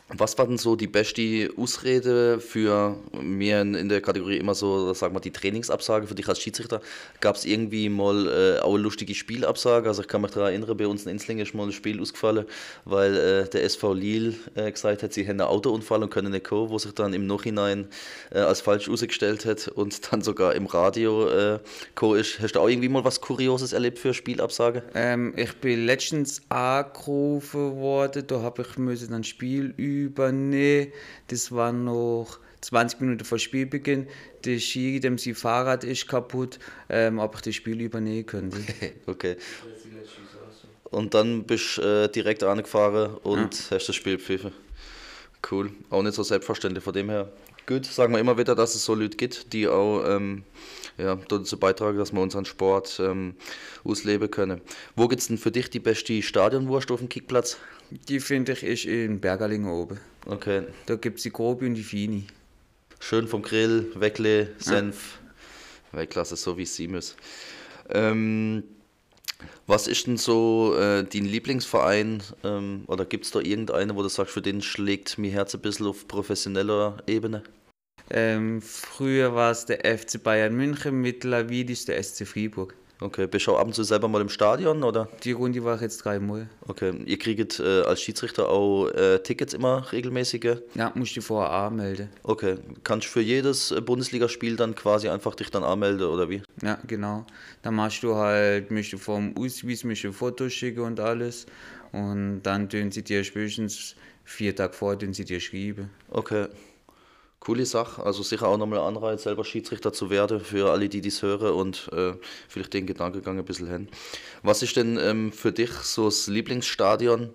[0.10, 5.12] was war denn so die beste Ausrede für mir in, der Kategorie immer so, sag
[5.12, 6.80] mal, die Trainingsabsage für dich als Schiedsrichter?
[7.22, 9.88] Gab es irgendwie mal äh, auch eine lustige Spielabsage?
[9.88, 12.46] Also ich kann mich daran erinnern, bei uns in Inzlingen ist mal ein Spiel ausgefallen,
[12.86, 16.46] weil äh, der SV Lille äh, gesagt hat, sie hätten einen Autounfall und können nicht
[16.46, 17.88] kommen, wo sich dann im Nachhinein
[18.32, 21.60] äh, als falsch ausgestellt hat und dann sogar im Radio äh,
[21.96, 22.40] gekommen ist.
[22.40, 24.84] Hast du auch irgendwie mal was Kurioses erlebt für Spielabsage?
[24.94, 30.92] Ähm, ich bin letztens angerufen worden, da habe ich müssen ein Spiel übernehmen.
[31.28, 34.08] Das war noch 20 Minuten vor Spielbeginn.
[34.44, 38.58] Der Ski, dem sein Fahrrad ist kaputt, ähm, ob ich das Spiel übernehmen könnte.
[39.06, 39.38] Okay.
[40.92, 44.52] Und dann bist du äh, direkt angefahren und hast das Spiel gepfiffen.
[45.50, 45.72] Cool.
[45.90, 47.32] Auch nicht so selbstverständlich von dem her.
[47.68, 50.44] Gut, sagen wir immer wieder, dass es so Leute gibt, die auch ähm,
[50.98, 53.36] ja, dazu beitragen, dass wir unseren Sport ähm,
[53.84, 54.62] ausleben können.
[54.96, 57.58] Wo gibt es denn für dich die beste Stadionwurst auf dem Kickplatz?
[57.90, 60.00] Die finde ich ist in Bergerlingen oben.
[60.28, 60.64] Okay.
[60.86, 62.26] Da gibt es die grobe und die Fini.
[63.00, 65.20] Schön vom Grill, Weckle, Senf.
[65.92, 67.16] Weltklasse, so wie es sein muss.
[67.90, 68.64] Ähm,
[69.68, 72.22] was ist denn so äh, dein Lieblingsverein?
[72.44, 75.62] Ähm, oder gibt es da irgendeinen, wo du sagst, für den schlägt mir Herz ein
[75.62, 77.44] bisschen auf professioneller Ebene?
[78.10, 82.76] Ähm, früher war es der FC Bayern München, mittlerweile ist der SC Freiburg.
[83.02, 85.10] Okay, bist du ab und zu selber mal im Stadion, oder?
[85.24, 86.48] Die Runde war ich jetzt dreimal.
[86.62, 90.60] Okay, ihr kriegt äh, als Schiedsrichter auch äh, Tickets immer regelmäßige?
[90.76, 92.10] Ja, musst du vorher anmelden.
[92.24, 96.42] Okay, kannst du für jedes äh, Bundesligaspiel dann quasi einfach dich dann anmelden, oder wie?
[96.62, 97.26] Ja, genau.
[97.64, 101.46] Dann machst du halt, musst du vom Ausweis musst du ein Foto schicken und alles.
[101.92, 105.90] Und dann tun sie dir spätestens vier Tage vor, tun sie dir schreiben.
[106.10, 106.48] Okay.
[107.46, 108.04] Coole Sache.
[108.04, 111.54] Also sicher auch nochmal ein Anreiz, selber Schiedsrichter zu werden für alle, die dies hören
[111.54, 112.14] und äh,
[112.48, 113.88] vielleicht den Gedankengang ein bisschen hin.
[114.42, 117.30] Was ist denn ähm, für dich so das Lieblingsstadion,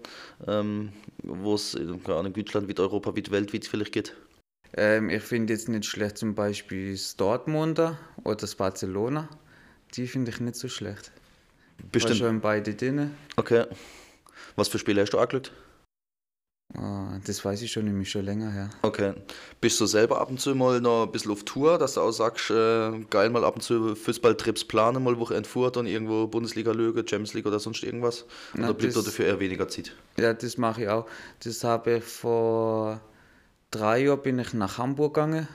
[0.49, 0.92] ähm,
[1.23, 4.16] wo es in keine Ahnung, Deutschland, wie Europa, wie weltweit vielleicht geht?
[4.77, 9.29] Ähm, ich finde jetzt nicht schlecht zum Beispiel das Dortmunder oder das Barcelona.
[9.94, 11.12] Die finde ich nicht so schlecht.
[11.79, 12.16] War Bestimmt.
[12.16, 13.12] schon beide drin.
[13.37, 13.64] Okay.
[14.57, 15.53] Was für Spiele hast du angeschaut?
[16.75, 18.71] Ah, das weiß ich schon, nämlich schon länger her.
[18.83, 19.13] Okay.
[19.61, 22.13] Bist du selber ab und zu mal noch ein bisschen auf Tour, dass du auch
[22.13, 26.71] sagst, äh, geil mal ab und zu Fußballtrips planen, mal Woche entfuhrt und irgendwo Bundesliga
[26.71, 28.25] Löge, Champions League oder sonst irgendwas?
[28.55, 29.97] Na, oder bleibt das- da dafür eher weniger Zeit?
[30.17, 31.07] Ja, das mache ich auch.
[31.43, 33.01] Das habe ich vor
[33.73, 35.49] drei Jahren bin ich nach Hamburg gegangen.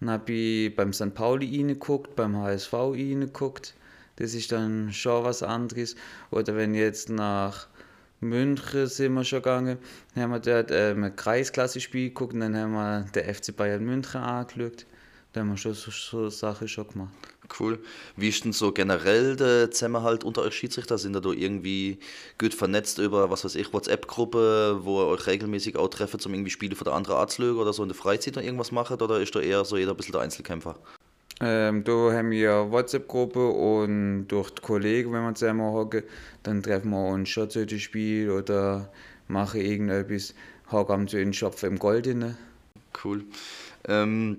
[0.00, 1.14] Dann habe ich beim St.
[1.14, 3.74] Pauli reingeguckt, beim HSV reingeguckt.
[4.16, 5.94] Das ist dann schon was anderes.
[6.32, 7.68] Oder wenn jetzt nach
[8.20, 9.78] München sind wir schon gegangen,
[10.14, 13.84] dann haben wir dort ähm, ein Kreisklasse-Spiel geguckt und dann haben wir den FC Bayern
[13.84, 14.86] München angeschaut.
[15.32, 17.12] Da haben wir schon so, so Sachen schon gemacht.
[17.58, 17.78] Cool.
[18.16, 20.98] Wie ist denn so generell der Zusammenhalt unter euch Schiedsrichter?
[20.98, 21.98] Sind ihr da irgendwie
[22.38, 26.50] gut vernetzt über, was weiß ich, WhatsApp-Gruppe, wo ihr euch regelmäßig auch trefft, um irgendwie
[26.50, 29.00] Spiele von der anderen Art zu oder so in der Freizeit noch irgendwas macht?
[29.00, 30.78] Oder ist da eher so jeder ein bisschen der Einzelkämpfer?
[31.40, 36.02] Ähm, da haben wir eine WhatsApp-Gruppe und durch die Kollegen, wenn wir zusammen hocken,
[36.42, 38.90] dann treffen wir uns schon zu dem Spiel oder
[39.28, 40.34] machen irgendetwas,
[40.72, 42.08] hocken zu den Schopf im Gold.
[43.04, 43.24] Cool.
[43.86, 44.38] Ähm,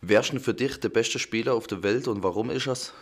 [0.00, 2.92] wer ist denn für dich der beste Spieler auf der Welt und warum ist das?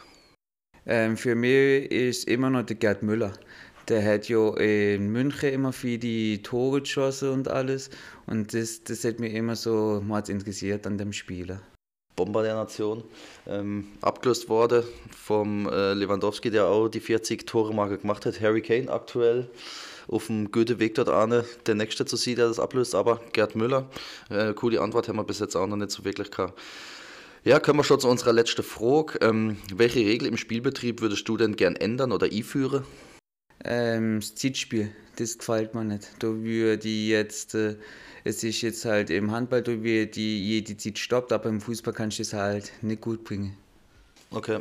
[0.85, 3.33] Ähm, für mich ist immer noch der Gerd Müller.
[3.88, 7.88] Der hat ja in München immer viele Tore geschossen und alles.
[8.27, 11.62] Und das, das hat mich immer so mal interessiert an dem Spieler.
[12.16, 13.03] Bomber der Nation,
[13.46, 14.85] ähm, abgelöst wurde
[15.16, 18.40] vom äh, Lewandowski, der auch die 40 Tore Marke gemacht hat.
[18.40, 19.48] Harry Kane aktuell
[20.09, 23.57] auf dem guten Weg dort an, der nächste zu sehen, der das ablöst, aber Gerd
[23.57, 23.88] Müller.
[24.31, 26.59] Äh, coole Antwort haben wir bis jetzt auch noch nicht so wirklich gehabt.
[27.42, 29.18] Ja, kommen wir schon zu unserer letzten Frage.
[29.20, 32.85] Ähm, welche Regel im Spielbetrieb würdest du denn gern ändern oder einführen?
[33.62, 36.09] Ähm, das Zeitspiel, das gefällt mir nicht.
[36.18, 37.77] Da würde ich jetzt, äh,
[38.24, 41.92] es ist jetzt halt im Handball, da wird die, jede Zeit stoppt, aber im Fußball
[41.94, 43.57] kannst du das halt nicht gut bringen.
[44.31, 44.61] Okay.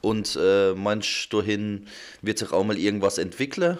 [0.00, 1.86] Und äh, meinst du hin,
[2.22, 3.78] wird sich auch mal irgendwas entwickeln?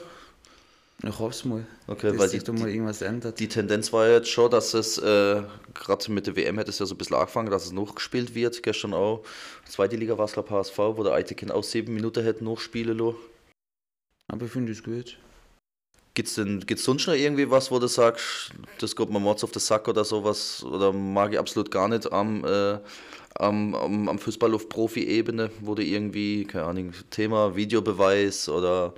[1.04, 3.40] Ich hoffe es mal, Okay, dass weil sich die, da mal die, irgendwas ändert.
[3.40, 5.42] die Tendenz war jetzt schon, dass es, äh,
[5.74, 8.36] gerade mit der WM hätte es ja so ein bisschen angefangen, dass es noch gespielt
[8.36, 8.62] wird.
[8.62, 9.24] Gestern auch,
[9.66, 12.98] zweite Liga war es, glaube HSV, wo der Eitekin auch sieben Minuten hätte noch spielen
[12.98, 13.16] lassen.
[14.28, 15.18] aber ich finde es gut.
[16.14, 19.44] Gibt es denn gibt's sonst noch irgendwie was, wo du sagst, das geht mir Mords
[19.44, 20.62] auf den Sack oder sowas?
[20.62, 22.78] Oder mag ich absolut gar nicht am, äh,
[23.36, 28.92] am, am, am Fußball auf Profi-Ebene, wo du irgendwie, keine Ahnung, Thema Videobeweis oder.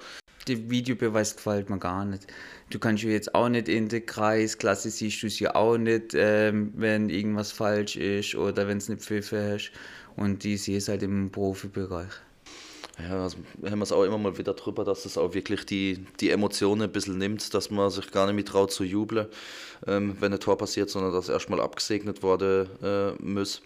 [0.49, 2.27] Der Videobeweis gefällt mir gar nicht.
[2.71, 6.15] Du kannst ja jetzt auch nicht in der Kreisklasse siehst du es ja auch nicht,
[6.15, 9.71] ähm, wenn irgendwas falsch ist oder wenn es nicht Pfiffe hast.
[10.17, 12.11] Und die sehe es halt im Profibereich.
[12.99, 16.07] Ja, also haben wir es auch immer mal wieder drüber, dass es auch wirklich die,
[16.21, 19.27] die Emotionen ein bisschen nimmt, dass man sich gar nicht mehr traut zu jubeln,
[19.87, 23.63] ähm, wenn ein Tor passiert, sondern dass erstmal abgesegnet worden äh, muss.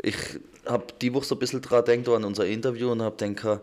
[0.00, 0.16] Ich
[0.66, 3.60] habe die Woche so ein bisschen dran gedacht an unser Interview und habe gedacht,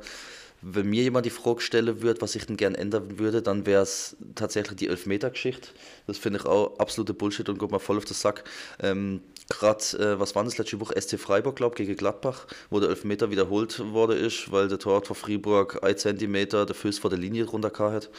[0.62, 3.84] wenn mir jemand die Frage stellen würde, was ich denn gern ändern würde, dann wäre
[3.84, 5.70] es tatsächlich die Elfmeter-Geschichte.
[6.08, 8.44] Das finde ich auch absolute Bullshit und geht mir voll auf den Sack.
[8.82, 11.00] Ähm, Gerade, äh, was war das letzte Woche?
[11.00, 15.08] SC Freiburg, glaube ich, gegen Gladbach, wo der Elfmeter wiederholt worden ist, weil der Torwart
[15.08, 18.10] von Freiburg ein Zentimeter der Fuß vor der Linie runter hat.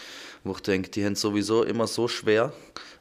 [0.42, 2.54] Wo ich denke, die haben sowieso immer so schwer.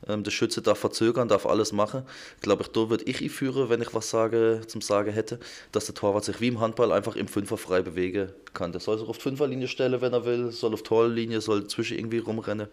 [0.08, 2.04] Ähm, der Schütze darf verzögern, darf alles machen.
[2.41, 5.39] Glaube ich, da würde ich einführen, wenn ich was sage, zum Sagen hätte,
[5.71, 8.73] dass der Torwart sich wie im Handball einfach im Fünfer frei bewegen kann.
[8.73, 12.19] Der soll sich auf Fünferlinie stellen, wenn er will, soll auf Torlinie, soll zwischen irgendwie
[12.19, 12.67] rumrennen.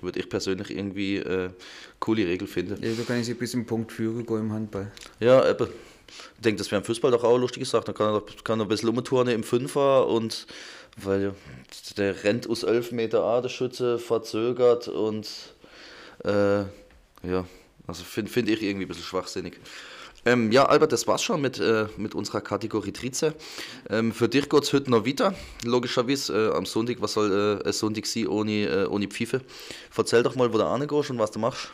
[0.00, 1.47] Würde ich persönlich irgendwie äh,
[2.00, 2.82] coole Regel finden.
[2.82, 4.90] Ja, da kann ich sich bis zum Punkt führen gehen im Handball.
[5.20, 5.68] Ja, eben.
[6.36, 7.84] Ich denke, das wäre im Fußball doch auch eine lustige Sache.
[7.86, 10.46] Da kann er, doch- kann er ein bisschen umturnen im Fünfer und
[10.96, 11.34] weil
[11.96, 15.28] der rennt aus 11 Meter an, der Schütze verzögert und
[16.24, 17.44] äh, ja,
[17.86, 19.58] also finde find ich irgendwie ein bisschen schwachsinnig.
[20.24, 23.34] Ähm, ja, Albert, das war's schon mit, äh, mit unserer Kategorie Trize.
[23.88, 26.50] Ähm, für dich geht's heute noch weiter, logischerweise.
[26.50, 29.40] Äh, am Sonntag, was soll äh, ein Sonntag sein ohne, äh, ohne Pfeife?
[29.96, 31.72] Erzähl doch mal, wo du angehst und was du machst.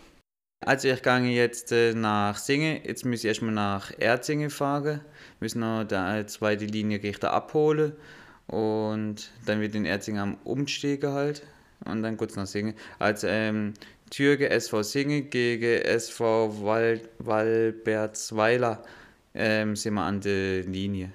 [0.61, 5.01] Also ich gehe jetzt äh, nach Singen, jetzt muss ich erstmal nach Erzingen fahren,
[5.41, 7.93] müssen noch die zweite Linie Richter abholen
[8.47, 11.43] und dann wird in Erzingen am Umsteigen halt
[11.85, 12.75] und dann kurz nach Singen.
[12.99, 13.75] Also ähm,
[14.15, 18.85] Türke SV Singen gegen SV Wal Walbertsweiler
[19.35, 21.11] ähm, sind wir an der Linie.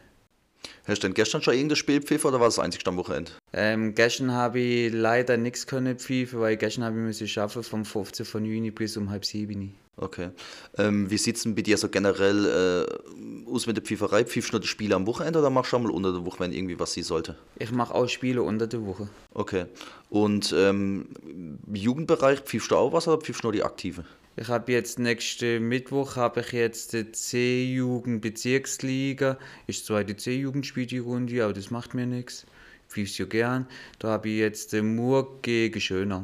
[0.86, 3.32] Hast du denn gestern schon irgendein Spiel pfiffen oder war das einzig am Wochenende?
[3.54, 7.86] Ähm, gestern habe ich leider nichts können pfeifen, weil gestern habe ich müssen schaffen vom
[7.86, 9.76] 15 von Juni bis um halb sieben.
[10.02, 10.30] Okay.
[10.78, 14.24] Ähm, wie sieht es denn bei dir so generell äh, aus mit der Pfeiferei?
[14.24, 16.40] Pfiffst du nur die Spiele am Wochenende oder machst du auch mal unter der Woche,
[16.40, 17.36] wenn irgendwie was sein sollte?
[17.58, 19.10] Ich mache auch Spiele unter der Woche.
[19.34, 19.66] Okay.
[20.10, 24.06] Und ähm, im Jugendbereich pfiffst du auch was oder pfiffst du nur die Aktive?
[24.38, 29.38] Ich habe jetzt nächsten Mittwoch habe ich jetzt die C-Jugend Bezirksliga.
[29.68, 32.46] Ist zwar die C-Jugend spielt die Runde, aber das macht mir nichts.
[32.88, 33.68] Ich pfiff's ja gern.
[34.00, 36.24] Da habe ich jetzt den Murg gegen Schönau.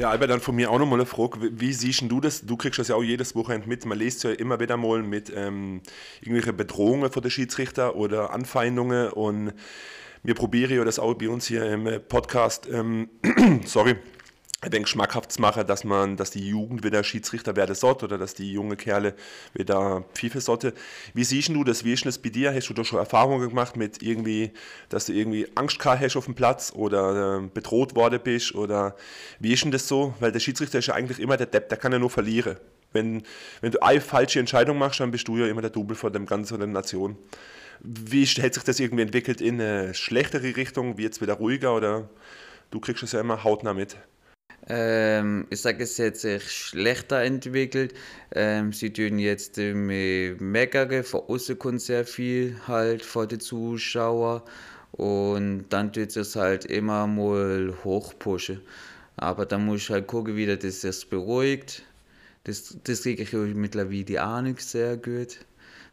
[0.00, 1.60] Ja, Albert, dann von mir auch nochmal eine Frage.
[1.60, 2.46] Wie- siehst du das?
[2.46, 3.84] Du kriegst das ja auch jedes Wochenende mit.
[3.84, 5.82] Man liest ja immer wieder mal mit ähm,
[6.22, 9.10] irgendwelchen Bedrohungen von der Schiedsrichter oder Anfeindungen.
[9.10, 9.52] Und
[10.22, 13.10] wir probieren ja das auch bei uns hier im Podcast, ähm,
[13.66, 13.96] sorry,
[14.62, 18.18] ein wenig schmackhaft zu machen, dass man, dass die Jugend wieder Schiedsrichter werden sollte oder
[18.18, 19.14] dass die junge Kerle
[19.54, 20.74] wieder pfeifen sollte.
[21.14, 21.84] Wie siehst du das?
[21.84, 22.54] Wie ist das bei dir?
[22.54, 24.52] Hast du da schon Erfahrungen gemacht mit irgendwie,
[24.90, 28.96] dass du irgendwie Angst gehabt hast auf dem Platz oder ähm, bedroht worden bist oder
[29.38, 30.14] wie ist denn das so?
[30.20, 32.56] Weil der Schiedsrichter ist ja eigentlich immer der Depp, der kann ja nur verlieren.
[32.92, 33.22] Wenn,
[33.60, 36.26] wenn du eine falsche Entscheidung machst, dann bist du ja immer der Double von dem
[36.26, 37.16] ganzen der Nation.
[37.82, 40.98] Wie hat sich das irgendwie entwickelt in eine schlechtere Richtung?
[40.98, 42.10] Wird es wieder ruhiger oder
[42.70, 43.96] du kriegst es ja immer hautnah mit?
[44.68, 47.94] Ähm, ich sage, es hat sich schlechter entwickelt.
[48.32, 54.42] Ähm, sie tun jetzt äh, meckern, von außen kommt sehr viel halt vor den Zuschauern
[54.92, 58.60] und dann tut es halt immer mal hochpushen.
[59.16, 61.82] Aber dann muss ich halt gucken, wie das sich beruhigt.
[62.44, 65.38] Das, das kriege ich mittlerweile die Ahnung sehr gut.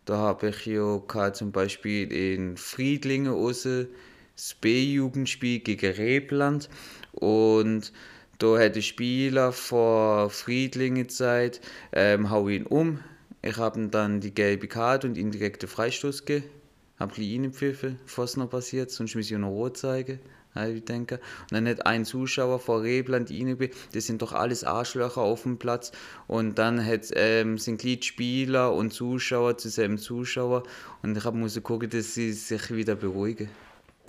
[0.05, 3.87] Da habe ich ja zum Beispiel in Friedlingen außen
[4.35, 6.69] das B-Jugendspiel gegen Rebland
[7.11, 7.91] und
[8.37, 12.99] da hat der Spieler vor Friedlinge Zeit, ähm, hau ihn um.
[13.41, 16.51] Ich habe ihm dann die gelbe Karte und indirekte Freistoß gegeben.
[16.99, 20.19] Hab ihn gepfiffen, was noch passiert, sonst muss ich noch rot zeigen.
[20.55, 21.15] Ich denke.
[21.15, 25.59] Und dann hat ein Zuschauer vor Rebland reingegangen, das sind doch alles Arschlöcher auf dem
[25.59, 25.91] Platz.
[26.25, 30.63] Und dann hat, ähm, sind Gliedspieler und Zuschauer zusammen Zuschauer.
[31.03, 33.49] Und ich musste gucken, dass sie sich wieder beruhigen.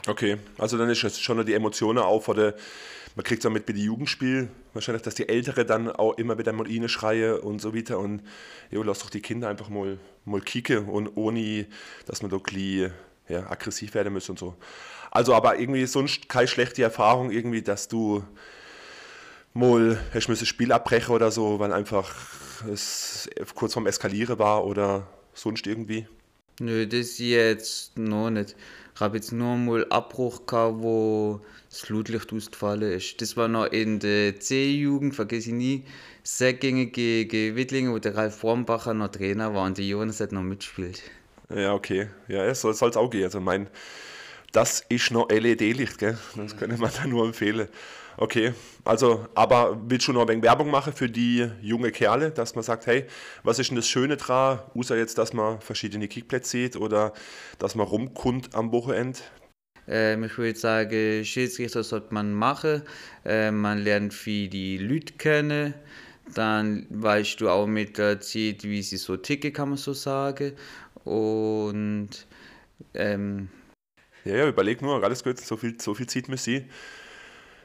[0.07, 2.55] Okay, also dann ist schon noch die Emotionen auf oder
[3.19, 6.39] man kriegt es auch mit bei den Jugendspielen, wahrscheinlich, dass die Ältere dann auch immer
[6.39, 8.23] wieder mal rein schreien und so weiter und
[8.71, 11.67] jo, lass doch die Kinder einfach mal, mal kicken und ohne,
[12.07, 12.93] dass man da gleich,
[13.29, 14.55] ja, aggressiv werden muss und so.
[15.11, 18.23] Also aber irgendwie sonst keine schlechte Erfahrung irgendwie, dass du
[19.53, 22.15] mal hast das Spiel abbrechen oder so, weil einfach
[22.73, 26.07] es kurz vorm Eskalieren war oder sonst irgendwie?
[26.61, 28.55] Nö, das jetzt noch nicht.
[28.99, 33.23] Ich habe jetzt nur mal Abbruch gehabt, wo das Flutlicht ausgefallen ist.
[33.23, 35.85] Das war noch in der C-Jugend, vergesse ich nie.
[36.25, 40.43] Säckgänge gegen Wittlingen, wo der Ralf Wormbacher noch Trainer war und der Jonas hat noch
[40.43, 41.01] mitgespielt.
[41.49, 42.09] Ja, okay.
[42.27, 43.23] Ja, es soll es auch gehen.
[43.23, 43.69] Also mein,
[44.51, 46.19] das ist noch LED-Licht, gell?
[46.35, 47.69] Das könnte man da nur empfehlen.
[48.21, 48.53] Okay,
[48.85, 52.65] also, aber willst du noch ein wenig Werbung machen für die junge Kerle, dass man
[52.65, 53.05] sagt, hey,
[53.45, 57.13] was ist denn das Schöne dran, außer jetzt, dass man verschiedene Kickplätze sieht oder
[57.61, 59.21] dass man rumkommt am Wochenende?
[59.87, 62.83] Ähm, ich würde sagen, Schiedsrichter sollte man machen.
[63.25, 65.75] Ähm, man lernt viel die Leute kennen.
[66.35, 70.55] Dann weißt du auch mit der Zeit, wie sie so ticken, kann man so sagen.
[71.05, 72.27] Und
[72.95, 73.49] ähm,
[74.25, 76.67] ja, ja, überleg nur, alles gut, so viel, so viel Zeit muss sie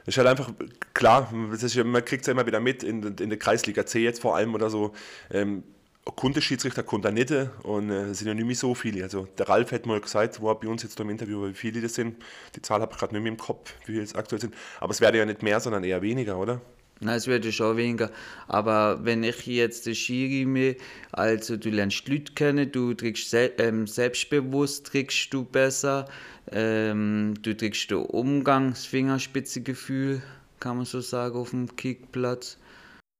[0.06, 0.52] ist halt einfach
[0.92, 4.20] klar, ist, man kriegt es ja immer wieder mit, in, in der Kreisliga C jetzt
[4.20, 4.92] vor allem oder so.
[5.30, 5.62] Ähm,
[6.04, 9.02] Kundenschiedsrichter nicht und äh, sind ja nicht mehr so viele.
[9.02, 11.80] Also der Ralf hat mal gesagt, wo er bei uns jetzt im Interview, wie viele
[11.80, 12.16] das sind.
[12.54, 14.54] Die Zahl habe ich gerade nicht mehr im Kopf, wie viele es aktuell sind.
[14.80, 16.60] Aber es werden ja nicht mehr, sondern eher weniger, oder?
[17.00, 18.10] Nein, es wird schon weniger.
[18.46, 20.76] Aber wenn ich jetzt den Schiri mir,
[21.10, 26.06] also du lernst Leute kennen, du trickst se ähm, selbstbewusst, trickst du besser,
[26.54, 30.22] ähm, du kriegst den Umgangsfingerspitzegefühl,
[30.60, 32.58] kann man so sagen, auf dem Kickplatz.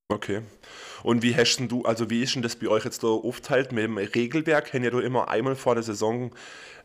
[0.09, 0.43] Okay.
[1.03, 3.85] Und wie hast du, also wie ist denn das bei euch jetzt da aufteilt mit
[3.85, 4.73] dem Regelwerk?
[4.73, 6.31] Haben ja du immer einmal vor der Saison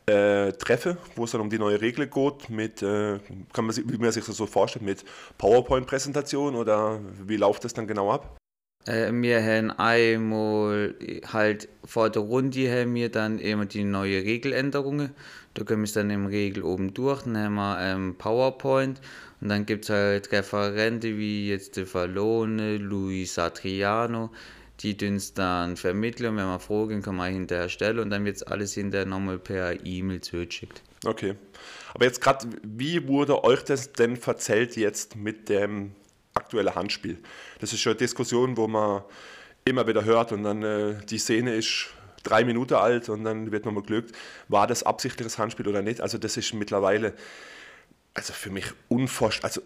[0.07, 3.19] äh, Treffe, wo es dann um die neue Regel geht, mit, äh,
[3.53, 5.05] kann man, wie man sich das so vorstellt, mit
[5.37, 8.37] PowerPoint-Präsentation oder wie läuft das dann genau ab?
[8.85, 10.95] Äh, wir haben einmal
[11.31, 15.13] halt vor der Runde haben wir dann immer die neue Regeländerungen.
[15.53, 19.01] Da können wir dann im Regel oben durch, dann haben wir ähm, PowerPoint
[19.41, 24.31] und dann gibt es halt Referente wie jetzt der Fallone, Luis Adriano,
[24.79, 28.47] die uns dann vermitteln und wenn wir fragen, kann man hinterher stellen und dann wird
[28.47, 30.81] alles hinterher nochmal per E-Mail zugeschickt.
[31.05, 31.35] Okay.
[31.93, 35.95] Aber jetzt gerade, wie wurde euch das denn verzählt jetzt mit dem
[36.33, 37.17] aktuellen Handspiel?
[37.59, 39.03] Das ist schon eine Diskussion, wo man
[39.65, 41.87] immer wieder hört und dann äh, die Szene ist
[42.23, 44.15] drei Minuten alt und dann wird nochmal glückt,
[44.47, 46.01] war das absichtliches Handspiel oder nicht.
[46.01, 47.13] Also das ist mittlerweile,
[48.13, 49.61] also für mich unvorstellbar, also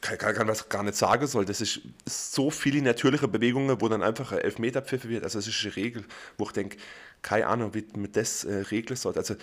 [0.00, 1.44] kann, kann, kann was gar nicht sagen soll.
[1.44, 5.24] Das ist so viele natürliche Bewegungen, wo dann einfach ein Elfmeter pfiffen wird.
[5.24, 6.04] Also das ist eine Regel,
[6.36, 6.76] wo ich denke,
[7.22, 9.16] keine Ahnung, wie man das äh, regeln soll.
[9.16, 9.34] Also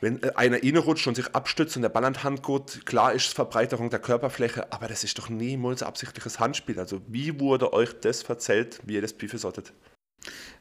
[0.00, 3.12] wenn äh, einer reinrutscht und sich abstützt und der Ball an die Hand geht, klar
[3.12, 6.78] ist es Verbreiterung der Körperfläche, aber das ist doch niemals absichtliches Handspiel.
[6.78, 9.72] Also wie wurde euch das verzählt, wie ihr das pfiffen solltet?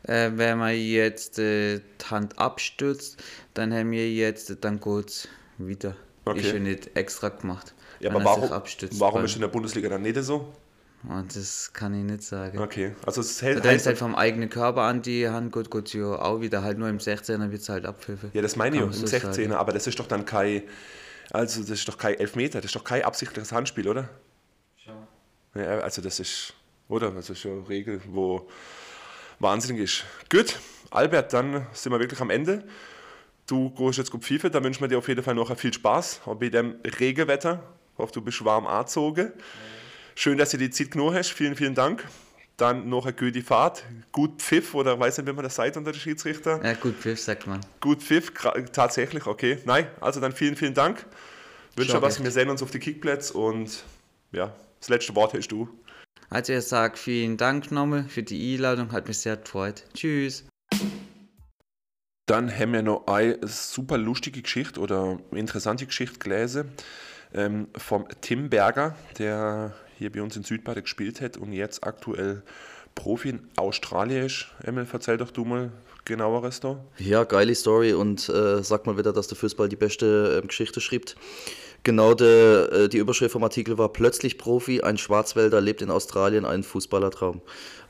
[0.04, 3.22] Äh, wenn man jetzt äh, die Hand abstürzt,
[3.54, 5.96] dann haben wir jetzt, dann kurz wieder.
[6.26, 6.40] Okay.
[6.40, 7.74] Ist ja nicht extra gemacht.
[8.00, 10.54] Ja, aber warum, warum ist in der Bundesliga dann nicht so?
[11.08, 12.60] Oh, das kann ich nicht sagen.
[12.60, 13.64] Okay, also es hält.
[13.64, 16.78] Da ist halt vom eigenen Körper an die Hand, gut, gut, ja, auch wieder halt
[16.78, 18.32] nur im 16er wird es halt abpfiffen.
[18.34, 19.54] Ja, das meine ich, im so 16er, sagen.
[19.54, 20.64] aber das ist doch dann kein,
[21.32, 24.10] also das ist doch kein Elfmeter, das ist doch kein absichtliches Handspiel, oder?
[24.76, 25.08] Schau.
[25.56, 26.54] Ja, also das ist,
[26.90, 27.12] oder?
[27.12, 28.50] Das ist schon eine Regel, wo
[29.40, 30.06] wahnsinnig ist.
[30.30, 30.60] Gut,
[30.92, 32.64] Albert, dann sind wir wirklich am Ende.
[33.48, 36.22] Du gehst jetzt gut FIFA, da wünschen wir dir auf jeden Fall noch viel Spaß,
[36.26, 37.64] auch bei dem Regenwetter.
[37.94, 39.34] Ich hoffe, du bist warm angezogen.
[40.16, 41.32] Schön, dass du die Zeit genommen hast.
[41.32, 42.06] Vielen, vielen Dank.
[42.58, 43.86] Dann noch eine gute Fahrt.
[44.12, 46.64] Gut Pfiff, oder weiß nicht, wie man das sagt unter den Schiedsrichter?
[46.64, 47.62] Ja, gut Pfiff, sagt man.
[47.80, 48.34] Gut Pfiff,
[48.72, 49.60] tatsächlich, okay.
[49.66, 51.06] Nein, also dann vielen, vielen Dank.
[51.76, 53.84] Wünsche was, wir sehen uns auf die Kickplätze und
[54.34, 55.70] ja, das letzte Wort hast du.
[56.30, 59.84] Also ich sage vielen Dank nochmal für die Einladung, hat mich sehr gefreut.
[59.96, 60.46] Tschüss.
[62.28, 66.72] Dann haben wir noch eine super lustige Geschichte oder interessante Geschichte gelesen
[67.34, 72.44] ähm, vom Tim Berger, der hier bei uns in Südbade gespielt hat und jetzt aktuell
[72.94, 74.48] Profi in Australien ist.
[74.64, 75.72] Emil, erzähl doch du mal
[76.06, 76.84] genaueres da.
[76.98, 80.82] Ja, geile Story und äh, sag mal wieder, dass der Fußball die beste äh, Geschichte
[80.82, 81.16] schreibt.
[81.84, 86.46] Genau, de, äh, die Überschrift vom Artikel war Plötzlich Profi, ein Schwarzwälder lebt in Australien
[86.46, 87.42] einen Fußballertraum.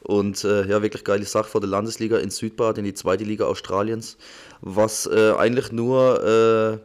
[0.02, 3.46] Und äh, ja, wirklich geile Sache vor der Landesliga in Südbad, in die zweite Liga
[3.46, 4.18] Australiens,
[4.62, 6.78] was äh, eigentlich nur äh,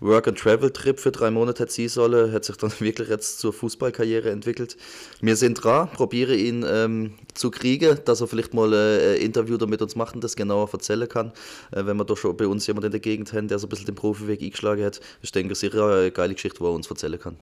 [0.00, 4.76] Work-and-Travel-Trip für drei Monate ziehen solle, hat sich dann wirklich jetzt zur Fußballkarriere entwickelt.
[5.20, 9.56] Wir sind dran, probiere ihn ähm, zu kriegen, dass er vielleicht mal äh, ein Interview
[9.56, 11.32] da mit uns machen, das genauer erzählen kann,
[11.72, 13.70] äh, wenn wir doch schon bei uns jemanden in der Gegend haben, der so ein
[13.70, 15.00] bisschen den Profiweg eingeschlagen hat.
[15.22, 17.38] Ich denke, ist eine geile Geschichte, wo er uns erzählen kann.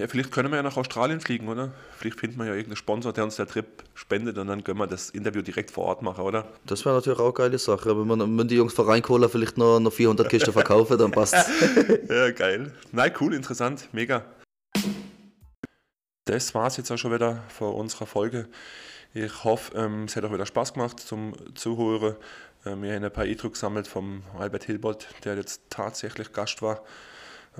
[0.00, 1.72] Ja, vielleicht können wir ja nach Australien fliegen, oder?
[1.98, 4.86] Vielleicht finden wir ja irgendeinen Sponsor, der uns der Trip spendet und dann können wir
[4.86, 6.48] das Interview direkt vor Ort machen, oder?
[6.64, 7.90] Das wäre natürlich auch eine geile Sache.
[8.00, 11.34] Wenn man wenn die Jungs von Rheinkohler vielleicht noch, noch 400 Kisten verkaufen, dann passt
[12.08, 12.72] Ja, geil.
[12.92, 14.24] Nein, cool, interessant, mega.
[16.24, 18.48] Das war es jetzt auch schon wieder von unserer Folge.
[19.12, 22.16] Ich hoffe, ähm, es hat auch wieder Spaß gemacht zum Zuhören.
[22.64, 26.82] Ähm, wir haben ein paar Eindrücke gesammelt vom Albert Hilbold, der jetzt tatsächlich Gast war.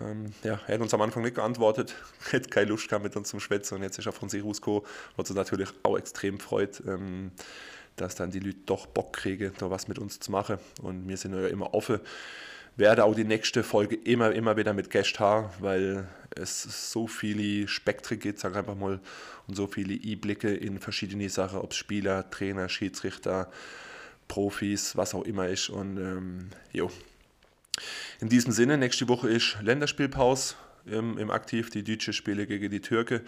[0.01, 1.95] Ähm, ja, er hat uns am Anfang nicht geantwortet,
[2.31, 4.83] hätte keine Lust gehabt mit uns zum Schwätzen und jetzt ist er von sich rausgekommen,
[5.17, 7.33] was uns natürlich auch extrem freut, ähm,
[7.97, 11.17] dass dann die Leute doch Bock kriegen, da was mit uns zu machen und wir
[11.17, 12.01] sind ja immer offen.
[12.77, 17.69] Werde auch die nächste Folge immer, immer wieder mit Gästen haben, weil es so viele
[17.69, 19.01] Spektren gibt, sag einfach mal,
[19.49, 23.51] und so viele Einblicke in verschiedene Sachen, ob es Spieler, Trainer, Schiedsrichter,
[24.29, 25.69] Profis, was auch immer ist.
[25.69, 26.91] Und ähm, jo,
[28.21, 30.55] in diesem Sinne, nächste Woche ist Länderspielpause
[30.87, 31.71] im, im Aktiv.
[31.71, 33.23] Die Deutsche spiele gegen die Türke.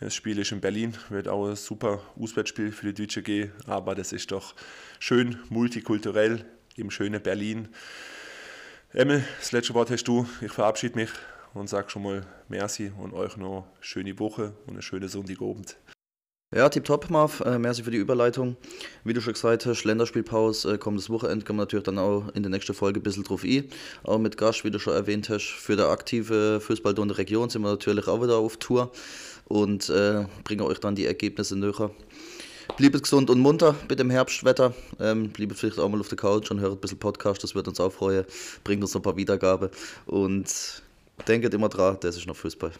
[0.00, 3.94] Das Spiel ist in Berlin, wird auch ein super Auswärtsspiel für die Deutsche gehen, aber
[3.94, 4.54] das ist doch
[4.98, 6.44] schön multikulturell
[6.76, 7.68] im schönen Berlin.
[8.92, 10.26] Emil, das letzte Wort hast du.
[10.40, 11.10] Ich verabschiede mich
[11.54, 15.76] und sage schon mal Merci und euch noch eine schöne Woche und eine schöne Sonntagabend.
[16.54, 17.40] Ja, tipptopp, Marv.
[17.40, 18.58] Äh, merci für die Überleitung.
[19.04, 22.42] Wie du schon gesagt hast, Länderspielpause, äh, kommendes Wochenende, kommen wir natürlich dann auch in
[22.42, 23.64] der nächsten Folge ein bisschen drauf ein.
[24.02, 27.48] Auch mit Gast, wie du schon erwähnt hast, für der aktive Fußball in der Region
[27.48, 28.92] sind wir natürlich auch wieder auf Tour
[29.46, 31.90] und äh, bringen euch dann die Ergebnisse näher.
[32.76, 34.74] Bliebet gesund und munter mit dem Herbstwetter.
[35.00, 37.66] Ähm, bliebet vielleicht auch mal auf der Couch und hört ein bisschen Podcast, das wird
[37.66, 38.26] uns auch freuen.
[38.62, 39.70] Bringt uns noch ein paar Wiedergaben
[40.04, 40.82] und
[41.26, 42.72] denkt immer dran, das ist noch Fußball.